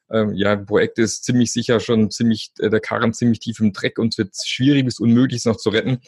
[0.09, 3.99] äh, ja, Projekt ist ziemlich sicher schon ziemlich, äh, der Karren ziemlich tief im Dreck
[3.99, 5.99] und es wird schwierig bis unmöglich, es noch zu retten.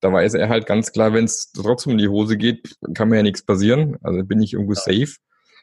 [0.00, 3.16] Da weiß er halt ganz klar, wenn es trotzdem in die Hose geht, kann mir
[3.16, 3.98] ja nichts passieren.
[4.00, 4.80] Also bin ich irgendwo ja.
[4.80, 5.16] safe.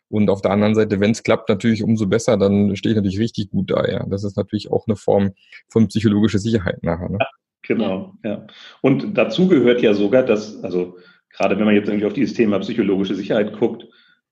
[0.10, 3.20] Und auf der anderen Seite, wenn es klappt, natürlich umso besser, dann stehe ich natürlich
[3.20, 3.86] richtig gut da.
[3.88, 5.32] Ja, das ist natürlich auch eine Form
[5.70, 7.10] von psychologischer Sicherheit nachher.
[7.10, 7.18] Ne?
[7.20, 7.28] Ja.
[7.68, 8.48] Genau, ja.
[8.82, 10.98] Und dazu gehört ja sogar, dass, also
[11.36, 13.86] gerade wenn man jetzt irgendwie auf dieses Thema psychologische Sicherheit guckt,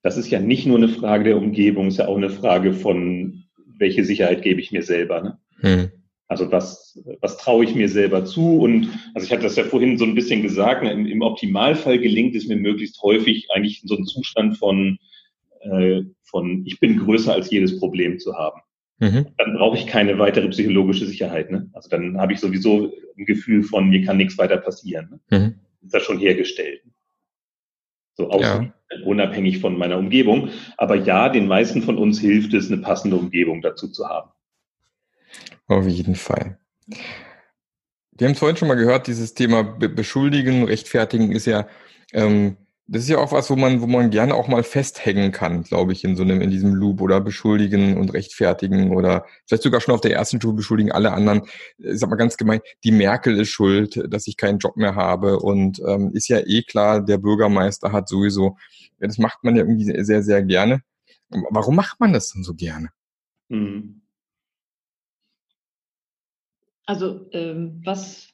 [0.04, 3.44] das ist ja nicht nur eine Frage der Umgebung, ist ja auch eine Frage von,
[3.78, 5.22] welche Sicherheit gebe ich mir selber.
[5.22, 5.38] Ne?
[5.60, 5.92] Hm.
[6.28, 8.60] Also was, was traue ich mir selber zu?
[8.60, 12.00] Und also ich hatte das ja vorhin so ein bisschen gesagt, ne, im, im Optimalfall
[12.00, 14.98] gelingt es mir möglichst häufig eigentlich so einen Zustand von,
[15.66, 18.62] äh, von ich bin größer als jedes Problem zu haben.
[19.00, 19.28] Mhm.
[19.38, 21.52] Dann brauche ich keine weitere psychologische Sicherheit.
[21.52, 21.70] Ne?
[21.74, 25.20] Also dann habe ich sowieso ein Gefühl von, mir kann nichts weiter passieren.
[25.30, 25.40] Ne?
[25.40, 25.56] Mhm.
[25.82, 26.82] Ist das schon hergestellt.
[28.18, 28.72] So aus, ja.
[29.04, 30.50] unabhängig von meiner Umgebung.
[30.78, 34.32] Aber ja, den meisten von uns hilft es, eine passende Umgebung dazu zu haben.
[35.68, 36.58] Auf jeden Fall.
[38.12, 41.68] Wir haben es vorhin schon mal gehört, dieses Thema Beschuldigen, Rechtfertigen ist ja
[42.14, 42.56] ähm,
[42.88, 45.92] das ist ja auch was, wo man, wo man gerne auch mal festhängen kann, glaube
[45.92, 49.96] ich, in so einem, in diesem Loop oder beschuldigen und rechtfertigen oder vielleicht sogar schon
[49.96, 51.42] auf der ersten Stufe beschuldigen alle anderen.
[51.80, 55.40] Ich sag mal ganz gemein, die Merkel ist schuld, dass ich keinen Job mehr habe
[55.40, 58.58] und ähm, ist ja eh klar, der Bürgermeister hat sowieso,
[59.00, 60.82] ja, das macht man ja irgendwie sehr, sehr gerne.
[61.30, 62.90] Warum macht man das denn so gerne?
[63.50, 64.02] Mhm.
[66.86, 68.30] Also, ähm, was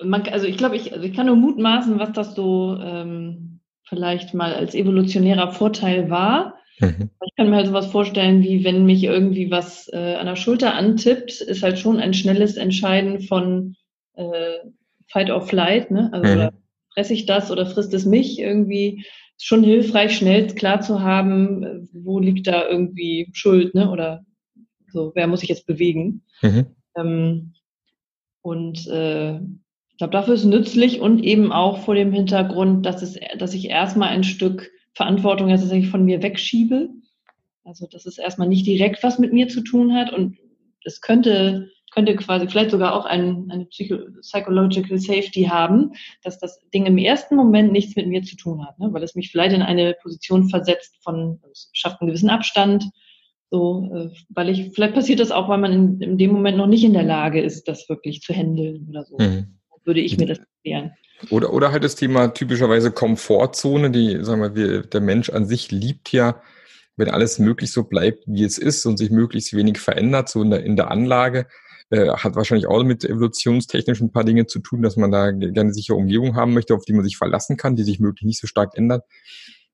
[0.00, 3.51] man, also ich glaube, ich, also ich kann nur mutmaßen, was das so ähm,
[3.88, 6.58] vielleicht mal als evolutionärer Vorteil war.
[6.78, 7.10] Mhm.
[7.24, 10.74] Ich kann mir halt sowas vorstellen, wie wenn mich irgendwie was äh, an der Schulter
[10.74, 13.76] antippt, ist halt schon ein schnelles Entscheiden von
[14.14, 14.58] äh,
[15.08, 16.10] Fight or Flight, ne?
[16.12, 16.50] Also mhm.
[16.94, 19.04] fresse ich das oder frisst es mich irgendwie?
[19.36, 23.90] Ist schon hilfreich, schnell klar zu haben, wo liegt da irgendwie Schuld, ne?
[23.90, 24.24] Oder
[24.88, 26.22] so, wer muss ich jetzt bewegen?
[26.42, 26.66] Mhm.
[26.96, 27.52] Ähm,
[28.42, 29.38] und äh,
[30.02, 34.08] glaube, dafür ist nützlich und eben auch vor dem Hintergrund, dass, es, dass ich erstmal
[34.08, 36.88] ein Stück Verantwortung ja tatsächlich von mir wegschiebe.
[37.62, 40.38] Also, dass es erstmal nicht direkt was mit mir zu tun hat und
[40.84, 45.92] es könnte, könnte quasi vielleicht sogar auch ein, eine Psycho Psychological Safety haben,
[46.24, 48.88] dass das Ding im ersten Moment nichts mit mir zu tun hat, ne?
[48.92, 52.90] weil es mich vielleicht in eine Position versetzt von, es schafft einen gewissen Abstand,
[53.52, 56.66] so, äh, weil ich, vielleicht passiert das auch, weil man in, in dem Moment noch
[56.66, 59.16] nicht in der Lage ist, das wirklich zu handeln oder so.
[59.16, 60.92] Mhm würde ich mir das erklären.
[61.30, 65.70] Oder, oder halt das Thema typischerweise Komfortzone, die, sagen wir, wir, der Mensch an sich
[65.70, 66.42] liebt ja,
[66.96, 70.50] wenn alles möglich so bleibt, wie es ist und sich möglichst wenig verändert, so in
[70.50, 71.46] der, in der Anlage,
[71.90, 75.60] äh, hat wahrscheinlich auch mit evolutionstechnisch ein paar Dinge zu tun, dass man da gerne
[75.60, 78.40] eine sichere Umgebung haben möchte, auf die man sich verlassen kann, die sich möglichst nicht
[78.40, 79.04] so stark ändert.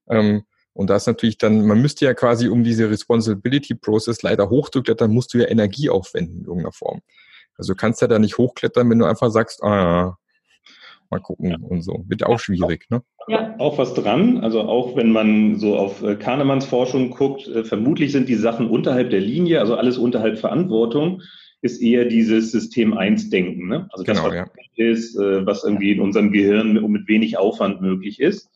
[0.09, 0.43] Ähm,
[0.73, 5.13] und da ist natürlich dann, man müsste ja quasi, um diese Responsibility Process leider hochzuklettern,
[5.13, 7.03] musst du ja Energie aufwenden in irgendeiner Form.
[7.59, 10.17] Also du kannst ja da nicht hochklettern, wenn du einfach sagst, ah,
[11.11, 11.57] mal gucken ja.
[11.61, 12.05] und so.
[12.07, 13.03] Wird auch schwierig, ne?
[13.29, 14.39] Ja, auch was dran.
[14.39, 18.69] Also auch wenn man so auf äh, Kahnemanns Forschung guckt, äh, vermutlich sind die Sachen
[18.69, 21.23] unterhalb der Linie, also alles unterhalb Verantwortung,
[21.61, 23.69] ist eher dieses System 1 Denken.
[23.69, 23.89] Ne?
[23.91, 24.47] Also das, genau, was ja.
[24.77, 28.51] ist, äh, was irgendwie in unserem Gehirn mit wenig Aufwand möglich ist.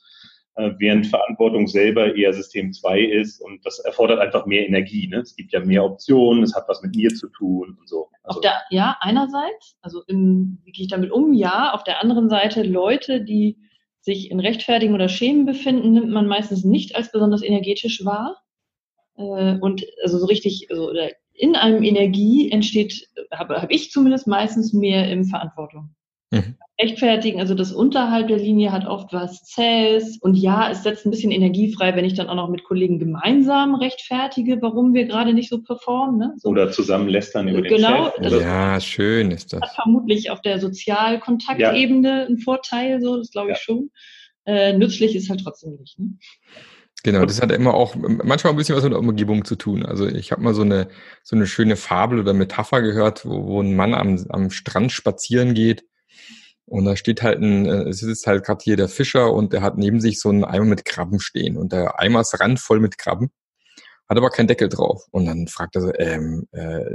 [0.55, 5.09] Äh, während Verantwortung selber eher System 2 ist und das erfordert einfach mehr Energie.
[5.09, 5.21] Ne?
[5.21, 8.11] Es gibt ja mehr Optionen, es hat was mit mir zu tun und so.
[8.23, 11.33] Also der, ja, einerseits, also im, wie gehe ich damit um?
[11.33, 13.57] Ja, auf der anderen Seite Leute, die
[14.03, 18.37] sich in Rechtfertigen oder Schämen befinden, nimmt man meistens nicht als besonders energetisch wahr.
[19.17, 20.93] Äh, und also so richtig, also
[21.33, 25.95] in einem Energie entsteht, habe hab ich zumindest meistens mehr im Verantwortung.
[26.33, 26.57] Mhm.
[26.81, 31.11] Rechtfertigen, also das unterhalb der Linie hat oft was Zähes und ja, es setzt ein
[31.11, 35.35] bisschen Energie frei, wenn ich dann auch noch mit Kollegen gemeinsam rechtfertige, warum wir gerade
[35.35, 36.19] nicht so performen.
[36.19, 36.35] Ne?
[36.39, 36.49] So.
[36.49, 38.43] Oder zusammen lästern über genau, den Chef.
[38.43, 39.61] Ja, schön ist das.
[39.61, 42.27] Hat vermutlich auf der Sozialkontaktebene ja.
[42.27, 43.63] einen Vorteil, so, das glaube ich ja.
[43.63, 43.91] schon.
[44.47, 45.99] Äh, nützlich ist halt trotzdem nicht.
[45.99, 46.15] Ne?
[47.05, 49.85] Genau, das hat immer auch manchmal ein bisschen was mit der Umgebung zu tun.
[49.85, 50.89] Also ich habe mal so eine
[51.23, 55.53] so eine schöne Fabel oder Metapher gehört, wo, wo ein Mann am, am Strand spazieren
[55.55, 55.85] geht
[56.67, 59.63] Und da steht halt ein, äh, es ist halt gerade hier der Fischer und der
[59.63, 62.99] hat neben sich so einen Eimer mit Krabben stehen und der Eimer ist randvoll mit
[62.99, 63.31] Krabben,
[64.09, 65.07] hat aber keinen Deckel drauf.
[65.11, 66.95] Und dann fragt er so, ähm, äh,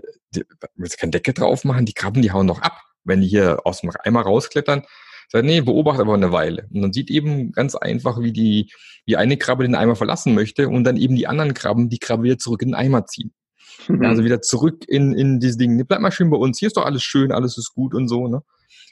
[0.75, 1.85] willst du keinen Deckel drauf machen?
[1.85, 4.83] Die Krabben, die hauen doch ab, wenn die hier aus dem Eimer rausklettern.
[5.29, 6.67] Sagt, nee, beobachte aber eine Weile.
[6.73, 8.71] Und dann sieht eben ganz einfach, wie die,
[9.05, 12.23] wie eine Krabbe den Eimer verlassen möchte und dann eben die anderen Krabben die Krabbe
[12.23, 13.33] wieder zurück in den Eimer ziehen.
[13.87, 14.03] Mhm.
[14.05, 15.85] Also wieder zurück in, in dieses Ding.
[15.85, 16.57] Bleib mal schön bei uns.
[16.57, 18.41] Hier ist doch alles schön, alles ist gut und so, ne?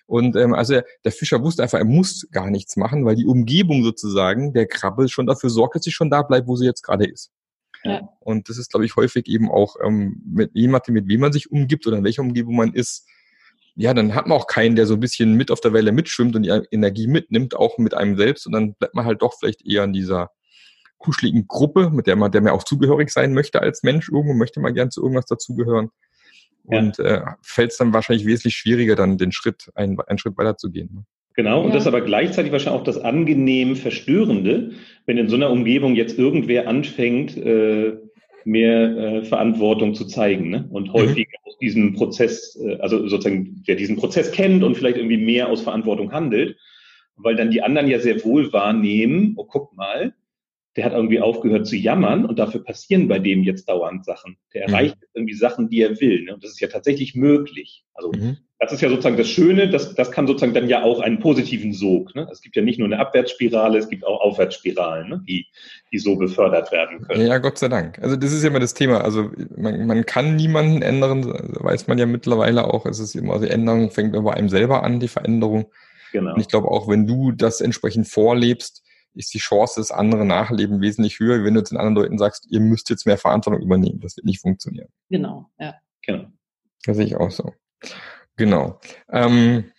[0.08, 3.84] Und ähm, also der Fischer wusste einfach, er muss gar nichts machen, weil die Umgebung
[3.84, 7.06] sozusagen der Krabbe schon dafür sorgt, dass sie schon da bleibt, wo sie jetzt gerade
[7.06, 7.32] ist.
[7.84, 8.08] Ja.
[8.20, 11.52] Und das ist, glaube ich, häufig eben auch ähm, mit jemandem, mit wem man sich
[11.52, 13.08] umgibt oder in welcher Umgebung man ist.
[13.76, 16.36] Ja, dann hat man auch keinen, der so ein bisschen mit auf der Welle mitschwimmt
[16.36, 18.48] und die Energie mitnimmt, auch mit einem selbst.
[18.48, 20.32] Und dann bleibt man halt doch vielleicht eher in dieser
[20.98, 24.10] kuscheligen Gruppe, mit der man, der man auch zugehörig sein möchte als Mensch.
[24.10, 25.90] Irgendwo möchte man gern zu irgendwas dazugehören.
[26.70, 26.80] Ja.
[26.80, 30.58] Und äh, fällt es dann wahrscheinlich wesentlich schwieriger, dann den Schritt, einen, einen Schritt weiter
[30.58, 30.90] zu gehen.
[30.94, 31.04] Ne?
[31.36, 31.74] Genau, und ja.
[31.74, 34.72] das ist aber gleichzeitig wahrscheinlich auch das angenehm Verstörende,
[35.06, 37.98] wenn in so einer Umgebung jetzt irgendwer anfängt, äh,
[38.46, 40.68] mehr äh, Verantwortung zu zeigen ne?
[40.70, 40.94] und mhm.
[40.94, 41.50] häufig mhm.
[41.50, 45.62] aus diesem Prozess, äh, also sozusagen, der diesen Prozess kennt und vielleicht irgendwie mehr aus
[45.62, 46.58] Verantwortung handelt,
[47.18, 50.14] weil dann die anderen ja sehr wohl wahrnehmen, oh guck mal,
[50.76, 54.38] der hat irgendwie aufgehört zu jammern und dafür passieren bei dem jetzt dauernd Sachen.
[54.54, 54.74] Der mhm.
[54.74, 55.08] erreicht mhm.
[55.14, 56.24] irgendwie Sachen, die er will.
[56.24, 56.34] Ne?
[56.34, 57.86] Und das ist ja tatsächlich möglich.
[57.94, 58.38] Also mhm.
[58.60, 61.72] das ist ja sozusagen das Schöne, das, das kann sozusagen dann ja auch einen positiven
[61.72, 62.14] Sog.
[62.14, 62.28] Ne?
[62.30, 65.24] Es gibt ja nicht nur eine Abwärtsspirale, es gibt auch Aufwärtsspiralen, ne?
[65.26, 65.48] die,
[65.94, 67.26] die so befördert werden können.
[67.26, 67.98] Ja, Gott sei Dank.
[68.00, 69.00] Also das ist ja immer das Thema.
[69.00, 72.86] Also man, man kann niemanden ändern, weiß man ja mittlerweile auch.
[72.86, 75.72] Es ist immer, die Änderung fängt bei einem selber an, die Veränderung.
[76.12, 76.34] Genau.
[76.34, 78.85] Und ich glaube auch, wenn du das entsprechend vorlebst,
[79.16, 82.60] ist die Chance, dass andere nachleben, wesentlich höher, wenn du den anderen Leuten sagst, ihr
[82.60, 84.00] müsst jetzt mehr Verantwortung übernehmen.
[84.02, 84.90] Das wird nicht funktionieren.
[85.10, 85.76] Genau, ja.
[86.02, 86.26] Genau.
[86.86, 87.54] Das sehe ich auch so.
[88.36, 88.80] Genau.
[89.10, 89.72] Ähm,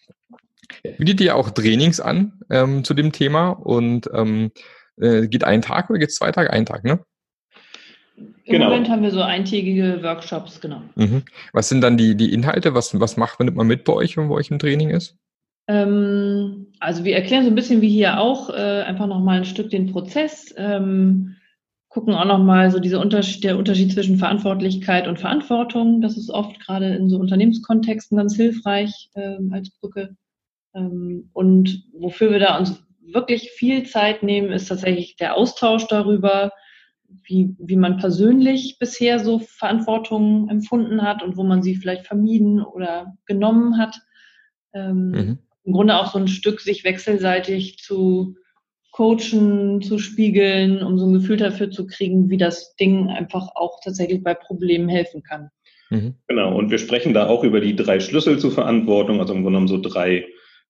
[0.99, 4.51] bietet ihr auch Trainings an ähm, zu dem Thema und ähm,
[4.99, 6.51] äh, geht ein Tag oder geht es zwei Tage?
[6.51, 7.05] Ein Tag, ne?
[8.17, 8.71] Im genau.
[8.71, 10.83] Moment haben wir so eintägige Workshops, genau.
[10.95, 11.25] Mhm.
[11.53, 12.75] Was sind dann die, die Inhalte?
[12.75, 15.17] Was, was macht man mit bei euch, wenn bei euch ein Training ist?
[15.69, 19.71] Ähm, also wir erklären so ein bisschen wie hier auch äh, einfach nochmal ein Stück
[19.71, 21.37] den Prozess, ähm,
[21.89, 26.03] gucken auch nochmal so diese Unterschied, der Unterschied zwischen Verantwortlichkeit und Verantwortung.
[26.03, 30.15] Das ist oft gerade in so Unternehmenskontexten ganz hilfreich äh, als Brücke.
[30.75, 36.53] Ähm, und wofür wir da uns wirklich viel Zeit nehmen, ist tatsächlich der Austausch darüber,
[37.25, 42.61] wie, wie man persönlich bisher so Verantwortung empfunden hat und wo man sie vielleicht vermieden
[42.61, 43.97] oder genommen hat.
[44.75, 48.37] Ähm, mhm im Grunde auch so ein Stück sich wechselseitig zu
[48.93, 53.81] coachen, zu spiegeln, um so ein Gefühl dafür zu kriegen, wie das Ding einfach auch
[53.85, 55.51] tatsächlich bei Problemen helfen kann.
[55.91, 56.15] Mhm.
[56.29, 59.59] Genau, und wir sprechen da auch über die drei Schlüssel zur Verantwortung, also im Grunde
[59.59, 60.27] genommen so drei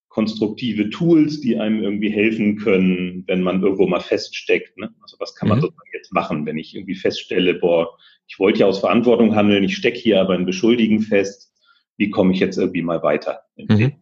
[0.09, 4.77] konstruktive Tools, die einem irgendwie helfen können, wenn man irgendwo mal feststeckt.
[4.77, 4.89] Ne?
[5.01, 5.61] Also was kann man mhm.
[5.61, 7.95] sozusagen jetzt machen, wenn ich irgendwie feststelle, boah,
[8.27, 11.53] ich wollte ja aus Verantwortung handeln, ich stecke hier aber in Beschuldigen fest,
[11.97, 13.41] wie komme ich jetzt irgendwie mal weiter?
[13.55, 13.93] Mhm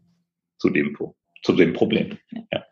[0.58, 0.98] zu dem,
[1.44, 2.18] zu dem Problem.
[2.52, 2.66] Ja.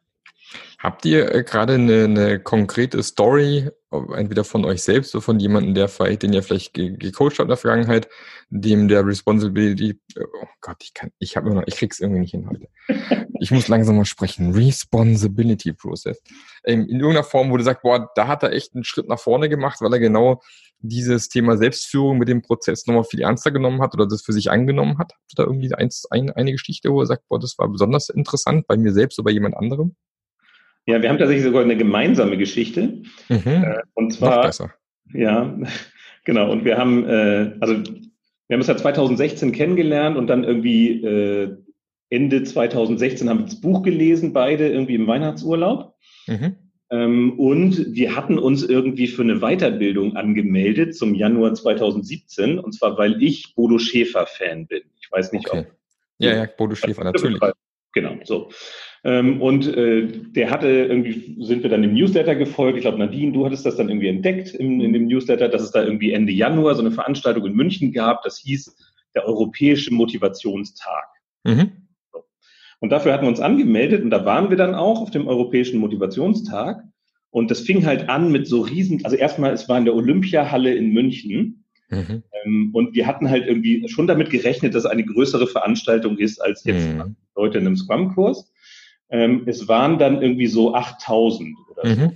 [0.84, 3.70] Habt ihr äh, gerade eine, eine konkrete Story,
[4.16, 7.48] entweder von euch selbst oder von jemandem, der vielleicht, den ihr vielleicht gecoacht habt in
[7.48, 8.10] der Vergangenheit,
[8.50, 12.50] dem der Responsibility, oh Gott, ich kann, ich habe noch, ich krieg's irgendwie nicht hin
[12.50, 12.68] heute.
[13.40, 14.54] Ich muss langsam mal sprechen.
[14.54, 16.22] Responsibility Process.
[16.66, 19.20] Ähm, in irgendeiner Form, wo du sagst, boah, da hat er echt einen Schritt nach
[19.20, 20.42] vorne gemacht, weil er genau
[20.84, 24.52] dieses Thema Selbstführung mit dem Prozess nochmal viel ernster genommen hat oder das für sich
[24.52, 25.14] angenommen hat?
[25.14, 28.10] Habt ihr da irgendwie eins, ein, eine Geschichte, wo er sagt, boah, das war besonders
[28.10, 29.96] interessant bei mir selbst oder bei jemand anderem?
[30.86, 33.02] Ja, wir haben tatsächlich sogar eine gemeinsame Geschichte.
[33.30, 33.42] Mhm.
[33.46, 34.38] Äh, und zwar.
[34.38, 34.74] Noch besser.
[35.14, 35.58] Ja,
[36.26, 36.52] genau.
[36.52, 41.58] Und wir haben, äh, also wir haben es ja 2016 kennengelernt und dann irgendwie äh,
[42.10, 45.96] Ende 2016 haben wir das Buch gelesen, beide irgendwie im Weihnachtsurlaub.
[46.28, 46.58] Mhm.
[46.94, 52.60] Ähm, und wir hatten uns irgendwie für eine Weiterbildung angemeldet zum Januar 2017.
[52.60, 54.84] Und zwar, weil ich Bodo Schäfer-Fan bin.
[55.02, 55.62] Ich weiß nicht, okay.
[55.62, 55.76] ob.
[56.20, 57.42] Ja, ja, Bodo Schäfer, natürlich.
[57.94, 58.50] Genau, so.
[59.04, 62.78] Ähm, und äh, der hatte irgendwie, sind wir dann im Newsletter gefolgt.
[62.78, 65.72] Ich glaube, Nadine, du hattest das dann irgendwie entdeckt in, in dem Newsletter, dass es
[65.72, 68.22] da irgendwie Ende Januar so eine Veranstaltung in München gab.
[68.22, 68.76] Das hieß
[69.16, 71.08] der Europäische Motivationstag.
[71.44, 71.83] Mhm.
[72.84, 75.80] Und dafür hatten wir uns angemeldet und da waren wir dann auch auf dem Europäischen
[75.80, 76.84] Motivationstag.
[77.30, 80.76] Und das fing halt an mit so riesen, also erstmal, es war in der Olympiahalle
[80.76, 81.64] in München.
[81.88, 82.24] Mhm.
[82.44, 86.66] Ähm, und wir hatten halt irgendwie schon damit gerechnet, dass eine größere Veranstaltung ist als
[86.66, 87.16] jetzt mhm.
[87.38, 88.52] Leute in einem Scrum-Kurs.
[89.10, 92.02] Ähm, es waren dann irgendwie so 8000 oder so.
[92.02, 92.12] Mhm.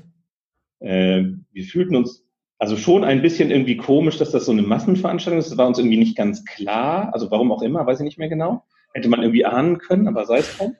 [0.79, 2.25] Äh, wir fühlten uns
[2.57, 5.49] also schon ein bisschen irgendwie komisch, dass das so eine Massenveranstaltung ist.
[5.49, 7.13] Das war uns irgendwie nicht ganz klar.
[7.13, 8.65] Also warum auch immer, weiß ich nicht mehr genau
[8.97, 10.75] hätte man irgendwie ahnen können, aber sei es drum.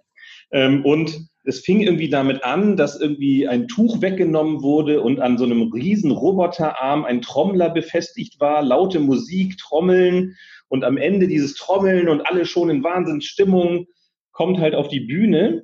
[0.52, 5.38] Ähm, und es fing irgendwie damit an, dass irgendwie ein Tuch weggenommen wurde und an
[5.38, 10.36] so einem riesen Roboterarm ein Trommler befestigt war, laute Musik, Trommeln
[10.68, 13.86] und am Ende dieses Trommeln und alle schon in Wahnsinnsstimmung
[14.32, 15.64] kommt halt auf die Bühne.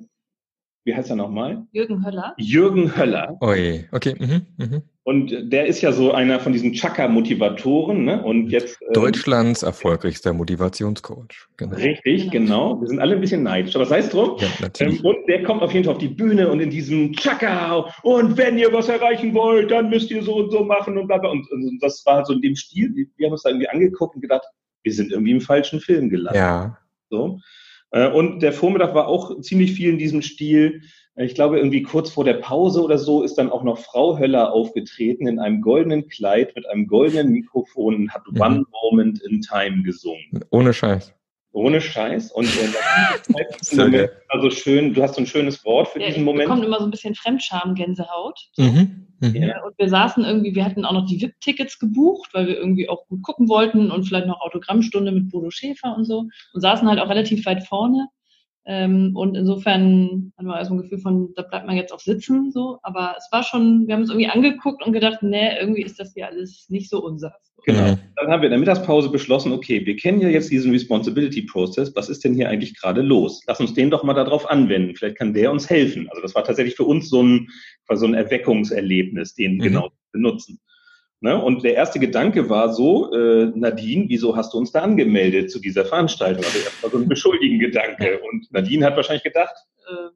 [0.84, 1.66] Wie heißt er nochmal?
[1.72, 2.34] Jürgen Höller.
[2.36, 3.38] Jürgen Höller.
[3.40, 4.14] Oi, okay.
[4.18, 4.82] Mhm, mhm.
[5.02, 8.04] Und der ist ja so einer von diesen Chaka-Motivatoren.
[8.04, 8.22] Ne?
[8.22, 11.48] Und jetzt ähm, Deutschlands erfolgreichster Motivationscoach.
[11.56, 11.76] Genau.
[11.76, 12.76] Richtig, genau.
[12.76, 12.80] genau.
[12.80, 13.76] Wir sind alle ein bisschen neidisch.
[13.76, 14.36] Aber sei es drum.
[14.38, 15.00] Ja, natürlich.
[15.00, 17.86] Ähm, und der kommt auf jeden Fall auf die Bühne und in diesem Chaka.
[18.02, 21.18] Und wenn ihr was erreichen wollt, dann müsst ihr so und so machen und bla
[21.18, 21.30] bla.
[21.30, 22.94] Und, und das war so in dem Stil.
[23.16, 24.44] Wir haben uns da irgendwie angeguckt und gedacht,
[24.82, 26.36] wir sind irgendwie im falschen Film gelandet.
[26.36, 26.78] Ja.
[27.10, 27.40] So.
[27.90, 30.82] Äh, und der Vormittag war auch ziemlich viel in diesem Stil.
[31.16, 34.52] Ich glaube, irgendwie kurz vor der Pause oder so ist dann auch noch Frau Höller
[34.52, 38.40] aufgetreten in einem goldenen Kleid mit einem goldenen Mikrofon und hat mhm.
[38.40, 40.44] One Moment in Time gesungen.
[40.50, 41.14] Ohne Scheiß.
[41.52, 42.32] Ohne Scheiß.
[42.32, 46.48] Und äh, Moment, also schön, du hast so ein schönes Wort für ja, diesen Moment.
[46.48, 48.50] kommt immer so ein bisschen Fremdscham-Gänsehaut.
[48.56, 49.06] Mhm.
[49.32, 49.52] Mhm.
[49.64, 53.06] Und wir saßen irgendwie, wir hatten auch noch die VIP-Tickets gebucht, weil wir irgendwie auch
[53.08, 56.28] gut gucken wollten und vielleicht noch Autogrammstunde mit Bodo Schäfer und so.
[56.52, 58.08] Und saßen halt auch relativ weit vorne.
[58.66, 62.50] Ähm, und insofern hatten wir also ein Gefühl von, da bleibt man jetzt auch sitzen,
[62.50, 62.78] so.
[62.82, 66.14] Aber es war schon, wir haben uns irgendwie angeguckt und gedacht, nee, irgendwie ist das
[66.14, 67.34] hier alles nicht so unser.
[67.64, 67.98] Genau.
[68.16, 71.94] Dann haben wir in der Mittagspause beschlossen, okay, wir kennen ja jetzt diesen Responsibility Process.
[71.96, 73.42] Was ist denn hier eigentlich gerade los?
[73.46, 74.94] Lass uns den doch mal darauf anwenden.
[74.94, 76.08] Vielleicht kann der uns helfen.
[76.10, 77.48] Also das war tatsächlich für uns so ein,
[77.94, 79.60] so ein Erweckungserlebnis, den mhm.
[79.60, 80.60] genau benutzen.
[81.20, 81.42] Ne?
[81.42, 85.58] Und der erste Gedanke war so, äh, Nadine, wieso hast du uns da angemeldet zu
[85.58, 86.44] dieser Veranstaltung?
[86.44, 88.20] Also erstmal so ein beschuldigen Gedanke.
[88.30, 89.54] Und Nadine hat wahrscheinlich gedacht,
[89.88, 90.10] äh,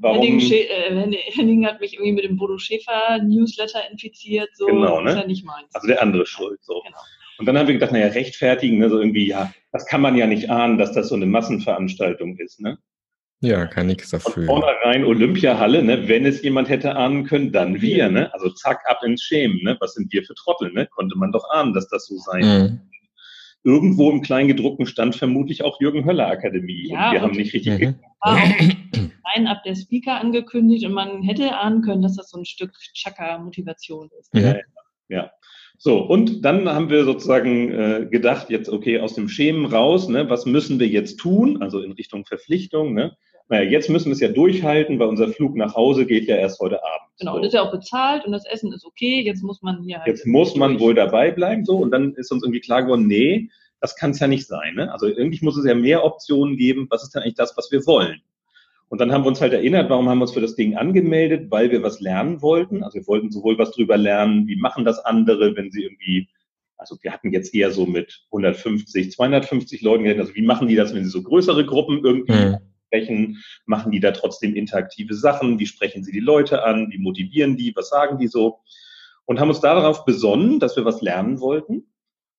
[0.00, 0.22] warum...
[0.22, 5.10] Henning, äh, Henning, hat mich irgendwie mit dem Bodo Schäfer Newsletter infiziert, so genau, ne?
[5.10, 5.74] ist ja nicht meins.
[5.74, 6.58] Also der andere schuld.
[6.62, 6.82] So.
[6.84, 6.98] Genau.
[7.38, 10.26] Und dann haben wir gedacht, naja, rechtfertigen, ne, so irgendwie, ja, das kann man ja
[10.26, 12.78] nicht ahnen, dass das so eine Massenveranstaltung ist, ne?
[13.40, 14.46] Ja, kann nichts dafür.
[14.46, 16.08] Von vornherein Olympiahalle, ne?
[16.08, 18.08] wenn es jemand hätte ahnen können, dann wir.
[18.08, 18.32] Ne?
[18.32, 19.60] Also zack, ab ins Schämen.
[19.62, 19.76] Ne?
[19.78, 20.72] Was sind wir für Trottel?
[20.72, 20.86] Ne?
[20.86, 22.80] Konnte man doch ahnen, dass das so sein mhm.
[23.66, 26.88] Irgendwo im Kleingedruckten stand vermutlich auch Jürgen Höller Akademie.
[26.88, 27.96] Ja, und wir haben nicht richtig mhm.
[28.22, 32.70] Rein ab der Speaker angekündigt und man hätte ahnen können, dass das so ein Stück
[32.94, 34.32] Chaka-Motivation ist.
[34.32, 34.40] Mhm.
[34.40, 34.56] Ja,
[35.08, 35.30] ja.
[35.78, 40.30] So, und dann haben wir sozusagen äh, gedacht, jetzt, okay, aus dem Schemen raus, ne,
[40.30, 41.60] was müssen wir jetzt tun?
[41.60, 43.16] Also in Richtung Verpflichtung, ne?
[43.48, 46.58] Naja, jetzt müssen wir es ja durchhalten, weil unser Flug nach Hause geht ja erst
[46.58, 47.10] heute Abend.
[47.18, 47.38] Genau, so.
[47.38, 50.08] und ist ja auch bezahlt und das Essen ist okay, jetzt muss man hier halt.
[50.08, 50.80] Jetzt muss man durch.
[50.82, 53.48] wohl dabei bleiben, so, und dann ist uns irgendwie klar geworden, nee,
[53.80, 54.74] das kann es ja nicht sein.
[54.74, 54.92] Ne?
[54.92, 57.86] Also irgendwie muss es ja mehr Optionen geben, was ist denn eigentlich das, was wir
[57.86, 58.20] wollen?
[58.88, 61.50] Und dann haben wir uns halt erinnert, warum haben wir uns für das Ding angemeldet?
[61.50, 62.84] Weil wir was lernen wollten.
[62.84, 66.28] Also wir wollten sowohl was drüber lernen, wie machen das andere, wenn sie irgendwie,
[66.76, 70.76] also wir hatten jetzt eher so mit 150, 250 Leuten geredet, also wie machen die
[70.76, 72.58] das, wenn sie so größere Gruppen irgendwie mhm.
[72.96, 73.42] Sprechen?
[73.66, 75.58] Machen die da trotzdem interaktive Sachen?
[75.58, 76.90] Wie sprechen sie die Leute an?
[76.90, 77.74] Wie motivieren die?
[77.76, 78.60] Was sagen die so?
[79.24, 81.86] Und haben uns darauf besonnen, dass wir was lernen wollten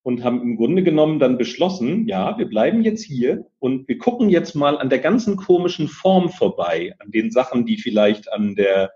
[0.04, 4.30] und haben im Grunde genommen dann beschlossen, ja, wir bleiben jetzt hier und wir gucken
[4.30, 8.91] jetzt mal an der ganzen komischen Form vorbei, an den Sachen, die vielleicht an der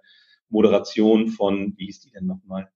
[0.48, 2.70] Moderation von, wie hieß die denn nochmal?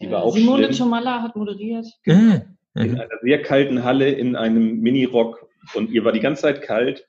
[0.00, 0.78] Die war auch Simone schlimm.
[0.78, 1.86] Chomala hat moderiert.
[2.04, 2.36] Genau.
[2.76, 7.06] In einer sehr kalten Halle in einem Minirock und ihr war die ganze Zeit kalt.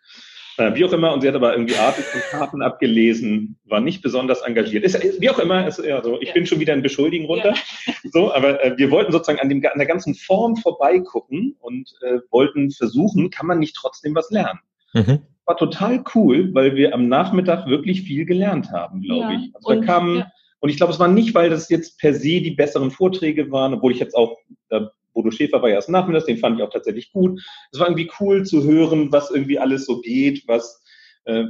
[0.57, 4.01] Äh, wie auch immer, und sie hat aber irgendwie Arten und Karten abgelesen, war nicht
[4.01, 4.83] besonders engagiert.
[4.83, 6.33] Ist, wie auch immer, ist, also ich ja.
[6.33, 7.53] bin schon wieder in Beschuldigen runter.
[7.85, 7.93] Ja.
[8.11, 12.19] So, aber äh, wir wollten sozusagen an, dem, an der ganzen Form vorbeigucken und äh,
[12.29, 14.59] wollten versuchen, kann man nicht trotzdem was lernen.
[14.93, 15.19] Mhm.
[15.45, 19.39] War total cool, weil wir am Nachmittag wirklich viel gelernt haben, glaube ja.
[19.39, 19.55] ich.
[19.55, 20.23] Also und, da kamen,
[20.59, 23.73] und ich glaube, es war nicht, weil das jetzt per se die besseren Vorträge waren,
[23.73, 24.37] obwohl ich jetzt auch,
[24.69, 27.41] da Bodo Schäfer war ja erst nachmittags, den fand ich auch tatsächlich gut.
[27.71, 30.84] Es war irgendwie cool zu hören, was irgendwie alles so geht, was,
[31.26, 31.45] äh,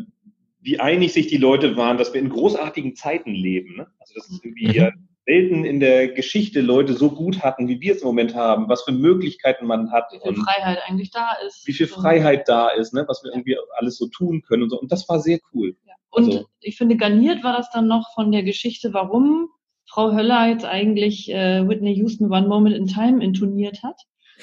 [0.59, 3.77] wie einig sich die Leute waren, dass wir in großartigen Zeiten leben.
[3.77, 3.87] Ne?
[3.99, 4.73] Also das ist irgendwie mhm.
[4.73, 4.91] ja
[5.25, 8.83] selten in der Geschichte Leute so gut hatten, wie wir es im Moment haben, was
[8.83, 10.11] für Möglichkeiten man hat.
[10.11, 11.67] Wie viel Freiheit eigentlich da ist.
[11.67, 13.05] Wie viel Freiheit da ist, ne?
[13.07, 14.79] was wir irgendwie alles so tun können und so.
[14.79, 15.75] Und das war sehr cool.
[15.85, 15.93] Ja.
[16.09, 19.49] Und also, ich finde, garniert war das dann noch von der Geschichte, warum
[19.91, 23.99] Frau Höller jetzt eigentlich äh, Whitney Houston One Moment in Time intoniert hat.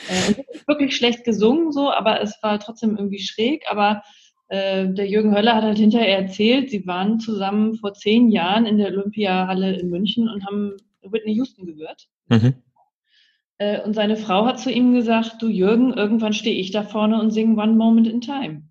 [0.08, 3.64] Äh, wirklich schlecht gesungen, so, aber es war trotzdem irgendwie schräg.
[3.70, 4.02] Aber
[4.48, 8.76] äh, der Jürgen Höller hat halt hinterher erzählt, sie waren zusammen vor zehn Jahren in
[8.76, 12.09] der Olympiahalle in München und haben Whitney Houston gehört.
[12.28, 12.62] Mhm.
[13.57, 17.18] Äh, und seine Frau hat zu ihm gesagt, du Jürgen, irgendwann stehe ich da vorne
[17.18, 18.64] und singe One Moment in Time.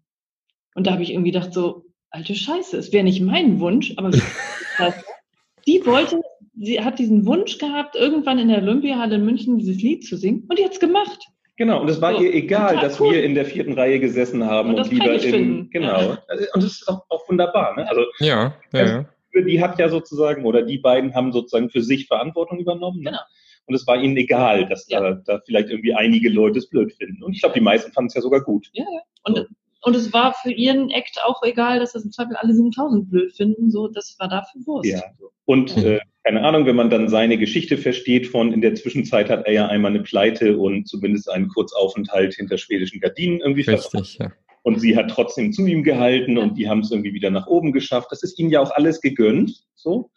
[0.76, 4.12] Und da habe ich irgendwie gedacht, so, alte Scheiße, es wäre nicht mein Wunsch, aber
[5.68, 6.22] die wollte
[6.60, 10.46] sie hat diesen Wunsch gehabt, irgendwann in der Olympiahalle in München dieses Lied zu singen
[10.50, 11.28] und die hat es gemacht.
[11.58, 13.14] Genau, und es war ihr egal, dass cool.
[13.14, 15.20] wir in der vierten Reihe gesessen haben und, und lieber in.
[15.20, 15.70] Finden.
[15.72, 16.00] Genau.
[16.00, 16.24] Ja.
[16.54, 17.76] Und das ist auch, auch wunderbar.
[17.76, 17.90] Ne?
[17.90, 19.06] Also, ja, ja, ja.
[19.42, 23.02] Die hat ja sozusagen, oder die beiden haben sozusagen für sich Verantwortung übernommen.
[23.02, 23.12] Ne?
[23.12, 23.22] Genau.
[23.66, 25.02] Und es war ihnen egal, dass ja.
[25.02, 27.24] da, da vielleicht irgendwie einige Leute es blöd finden.
[27.24, 28.68] Und ich glaube, die meisten fanden es ja sogar gut.
[28.74, 29.02] Ja, ja.
[29.24, 29.46] Und, so.
[29.82, 33.36] und es war für ihren Act auch egal, dass das im Zweifel alle 7000 blöd
[33.36, 33.70] finden.
[33.70, 34.90] So, das war dafür Wurst.
[34.90, 35.02] Ja.
[35.48, 35.94] Und ja.
[35.94, 39.54] Äh, keine Ahnung, wenn man dann seine Geschichte versteht von in der Zwischenzeit hat er
[39.54, 44.34] ja einmal eine Pleite und zumindest einen Kurzaufenthalt hinter schwedischen Gardinen irgendwie Richtig, ja.
[44.64, 47.72] Und sie hat trotzdem zu ihm gehalten und die haben es irgendwie wieder nach oben
[47.72, 48.10] geschafft.
[48.12, 49.64] Das ist ihnen ja auch alles gegönnt.
[49.76, 50.12] So.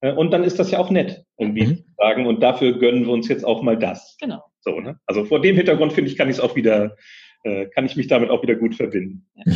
[0.00, 1.76] Äh, und dann ist das ja auch nett, irgendwie mhm.
[1.78, 2.26] zu sagen.
[2.26, 4.16] Und dafür gönnen wir uns jetzt auch mal das.
[4.20, 4.44] Genau.
[4.60, 5.00] So, ne?
[5.06, 6.94] Also vor dem Hintergrund finde ich, kann ich es auch wieder,
[7.46, 9.24] äh, kann ich mich damit auch wieder gut verbinden.
[9.36, 9.52] Ja.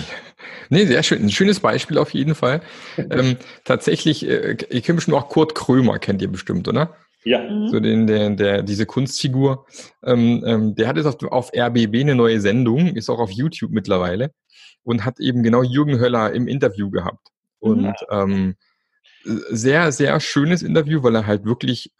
[0.68, 1.24] Nee, sehr schön.
[1.24, 2.60] Ein schönes Beispiel auf jeden Fall.
[2.96, 6.94] ähm, tatsächlich, äh, ihr kennt bestimmt auch Kurt Krömer, kennt ihr bestimmt, oder?
[7.24, 7.42] Ja.
[7.50, 7.68] Mhm.
[7.68, 9.66] So den, der, der, diese Kunstfigur.
[10.04, 13.72] Ähm, ähm, der hat jetzt auf, auf RBB eine neue Sendung, ist auch auf YouTube
[13.72, 14.30] mittlerweile
[14.84, 17.26] und hat eben genau Jürgen Höller im Interview gehabt.
[17.58, 17.94] Und mhm.
[18.12, 18.54] ähm,
[19.24, 21.92] sehr, sehr schönes Interview, weil er halt wirklich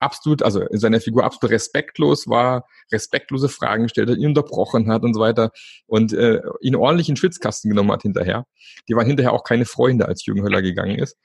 [0.00, 5.02] absolut, also in seiner Figur absolut respektlos war, respektlose Fragen gestellt hat, ihn unterbrochen hat
[5.02, 5.52] und so weiter
[5.86, 8.46] und äh, ihn ordentlich in den Schwitzkasten genommen hat hinterher.
[8.88, 11.16] Die waren hinterher auch keine Freunde, als Jürgen Höller gegangen ist.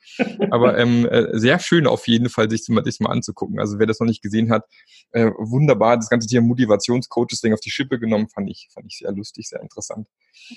[0.51, 3.59] Aber ähm, äh, sehr schön auf jeden Fall, sich, sich mal anzugucken.
[3.59, 4.65] Also wer das noch nicht gesehen hat,
[5.11, 9.11] äh, wunderbar, das ganze Thema Motivationscoaches-Ding auf die Schippe genommen, fand ich, fand ich sehr
[9.13, 10.07] lustig, sehr interessant.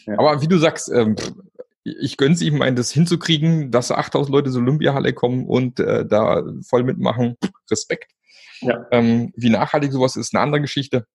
[0.06, 0.18] Ja.
[0.18, 1.14] Aber wie du sagst, ähm,
[2.00, 6.44] ich gönn's ihm, ein, das hinzukriegen, dass 8000 Leute zur Olympiahalle kommen und äh, da
[6.62, 7.36] voll mitmachen.
[7.70, 8.12] Respekt.
[8.60, 8.86] Ja.
[8.90, 11.06] Ähm, wie nachhaltig sowas ist, eine andere Geschichte.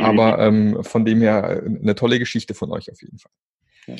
[0.00, 3.32] Aber ähm, von dem her äh, eine tolle Geschichte von euch auf jeden Fall.
[3.86, 3.94] Ja.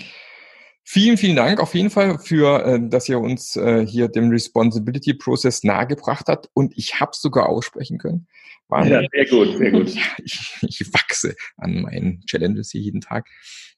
[0.89, 5.15] Vielen, vielen Dank auf jeden Fall für, äh, dass ihr uns äh, hier dem Responsibility
[5.15, 8.29] Process nahegebracht habt und ich habe sogar aussprechen können.
[8.69, 9.89] War ja, sehr gut, sehr gut.
[10.25, 13.29] ich, ich wachse an meinen Challenges hier jeden Tag.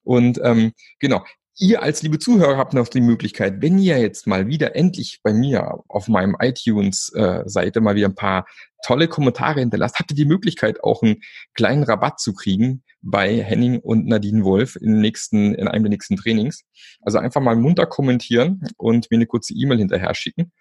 [0.02, 1.24] Und ähm, genau,
[1.58, 5.32] ihr als liebe Zuhörer habt noch die Möglichkeit, wenn ihr jetzt mal wieder endlich bei
[5.32, 8.46] mir auf meinem iTunes-Seite äh, mal wieder ein paar
[8.84, 11.16] tolle Kommentare hinterlasst, habt ihr die Möglichkeit, auch einen
[11.54, 16.16] kleinen Rabatt zu kriegen bei Henning und Nadine Wolf in, nächsten, in einem der nächsten
[16.16, 16.64] Trainings.
[17.00, 20.52] Also einfach mal munter kommentieren und mir eine kurze E-Mail hinterher schicken.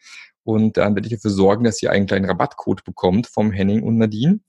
[0.44, 3.98] Und dann werde ich dafür sorgen, dass ihr einen kleinen Rabattcode bekommt vom Henning und
[3.98, 4.40] Nadine.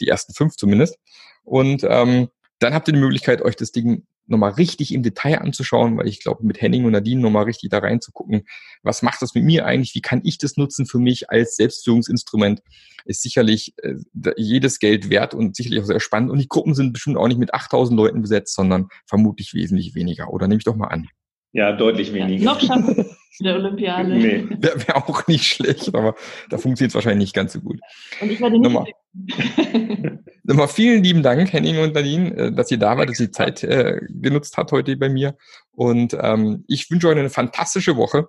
[0.00, 0.96] Die ersten fünf zumindest.
[1.44, 2.28] Und ähm,
[2.60, 6.20] dann habt ihr die Möglichkeit, euch das Ding nochmal richtig im Detail anzuschauen, weil ich
[6.20, 8.42] glaube, mit Henning und Nadine nochmal richtig da reinzugucken,
[8.82, 12.62] was macht das mit mir eigentlich, wie kann ich das nutzen für mich als Selbstführungsinstrument,
[13.04, 13.94] ist sicherlich äh,
[14.36, 16.30] jedes Geld wert und sicherlich auch sehr spannend.
[16.30, 20.30] Und die Gruppen sind bestimmt auch nicht mit 8000 Leuten besetzt, sondern vermutlich wesentlich weniger.
[20.32, 21.08] Oder nehme ich doch mal an.
[21.52, 22.44] Ja, deutlich weniger.
[22.44, 23.06] Ja, noch schaffen
[23.40, 24.10] der Olympiade.
[24.10, 24.46] Nee.
[24.58, 26.14] Wäre wär auch nicht schlecht, aber
[26.48, 27.80] da funktioniert es wahrscheinlich nicht ganz so gut.
[28.20, 28.94] Und ich werde nicht.
[30.50, 30.66] Nochmal.
[30.66, 34.00] Vielen lieben Dank, Henning und Nadine, äh, dass ihr da wart, dass ihr Zeit äh,
[34.08, 35.36] genutzt habt heute bei mir.
[35.70, 38.28] Und ähm, ich wünsche euch eine fantastische Woche.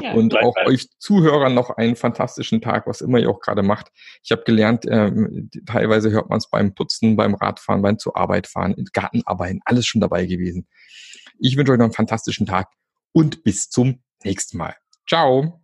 [0.00, 3.92] Ja, und auch euch Zuhörern noch einen fantastischen Tag, was immer ihr auch gerade macht.
[4.24, 8.46] Ich habe gelernt, ähm, teilweise hört man es beim Putzen, beim Radfahren, beim zur Arbeit
[8.46, 10.66] fahren, im Gartenarbeiten, alles schon dabei gewesen.
[11.38, 12.70] Ich wünsche euch noch einen fantastischen Tag
[13.12, 14.74] und bis zum nächsten Mal.
[15.06, 15.63] Ciao.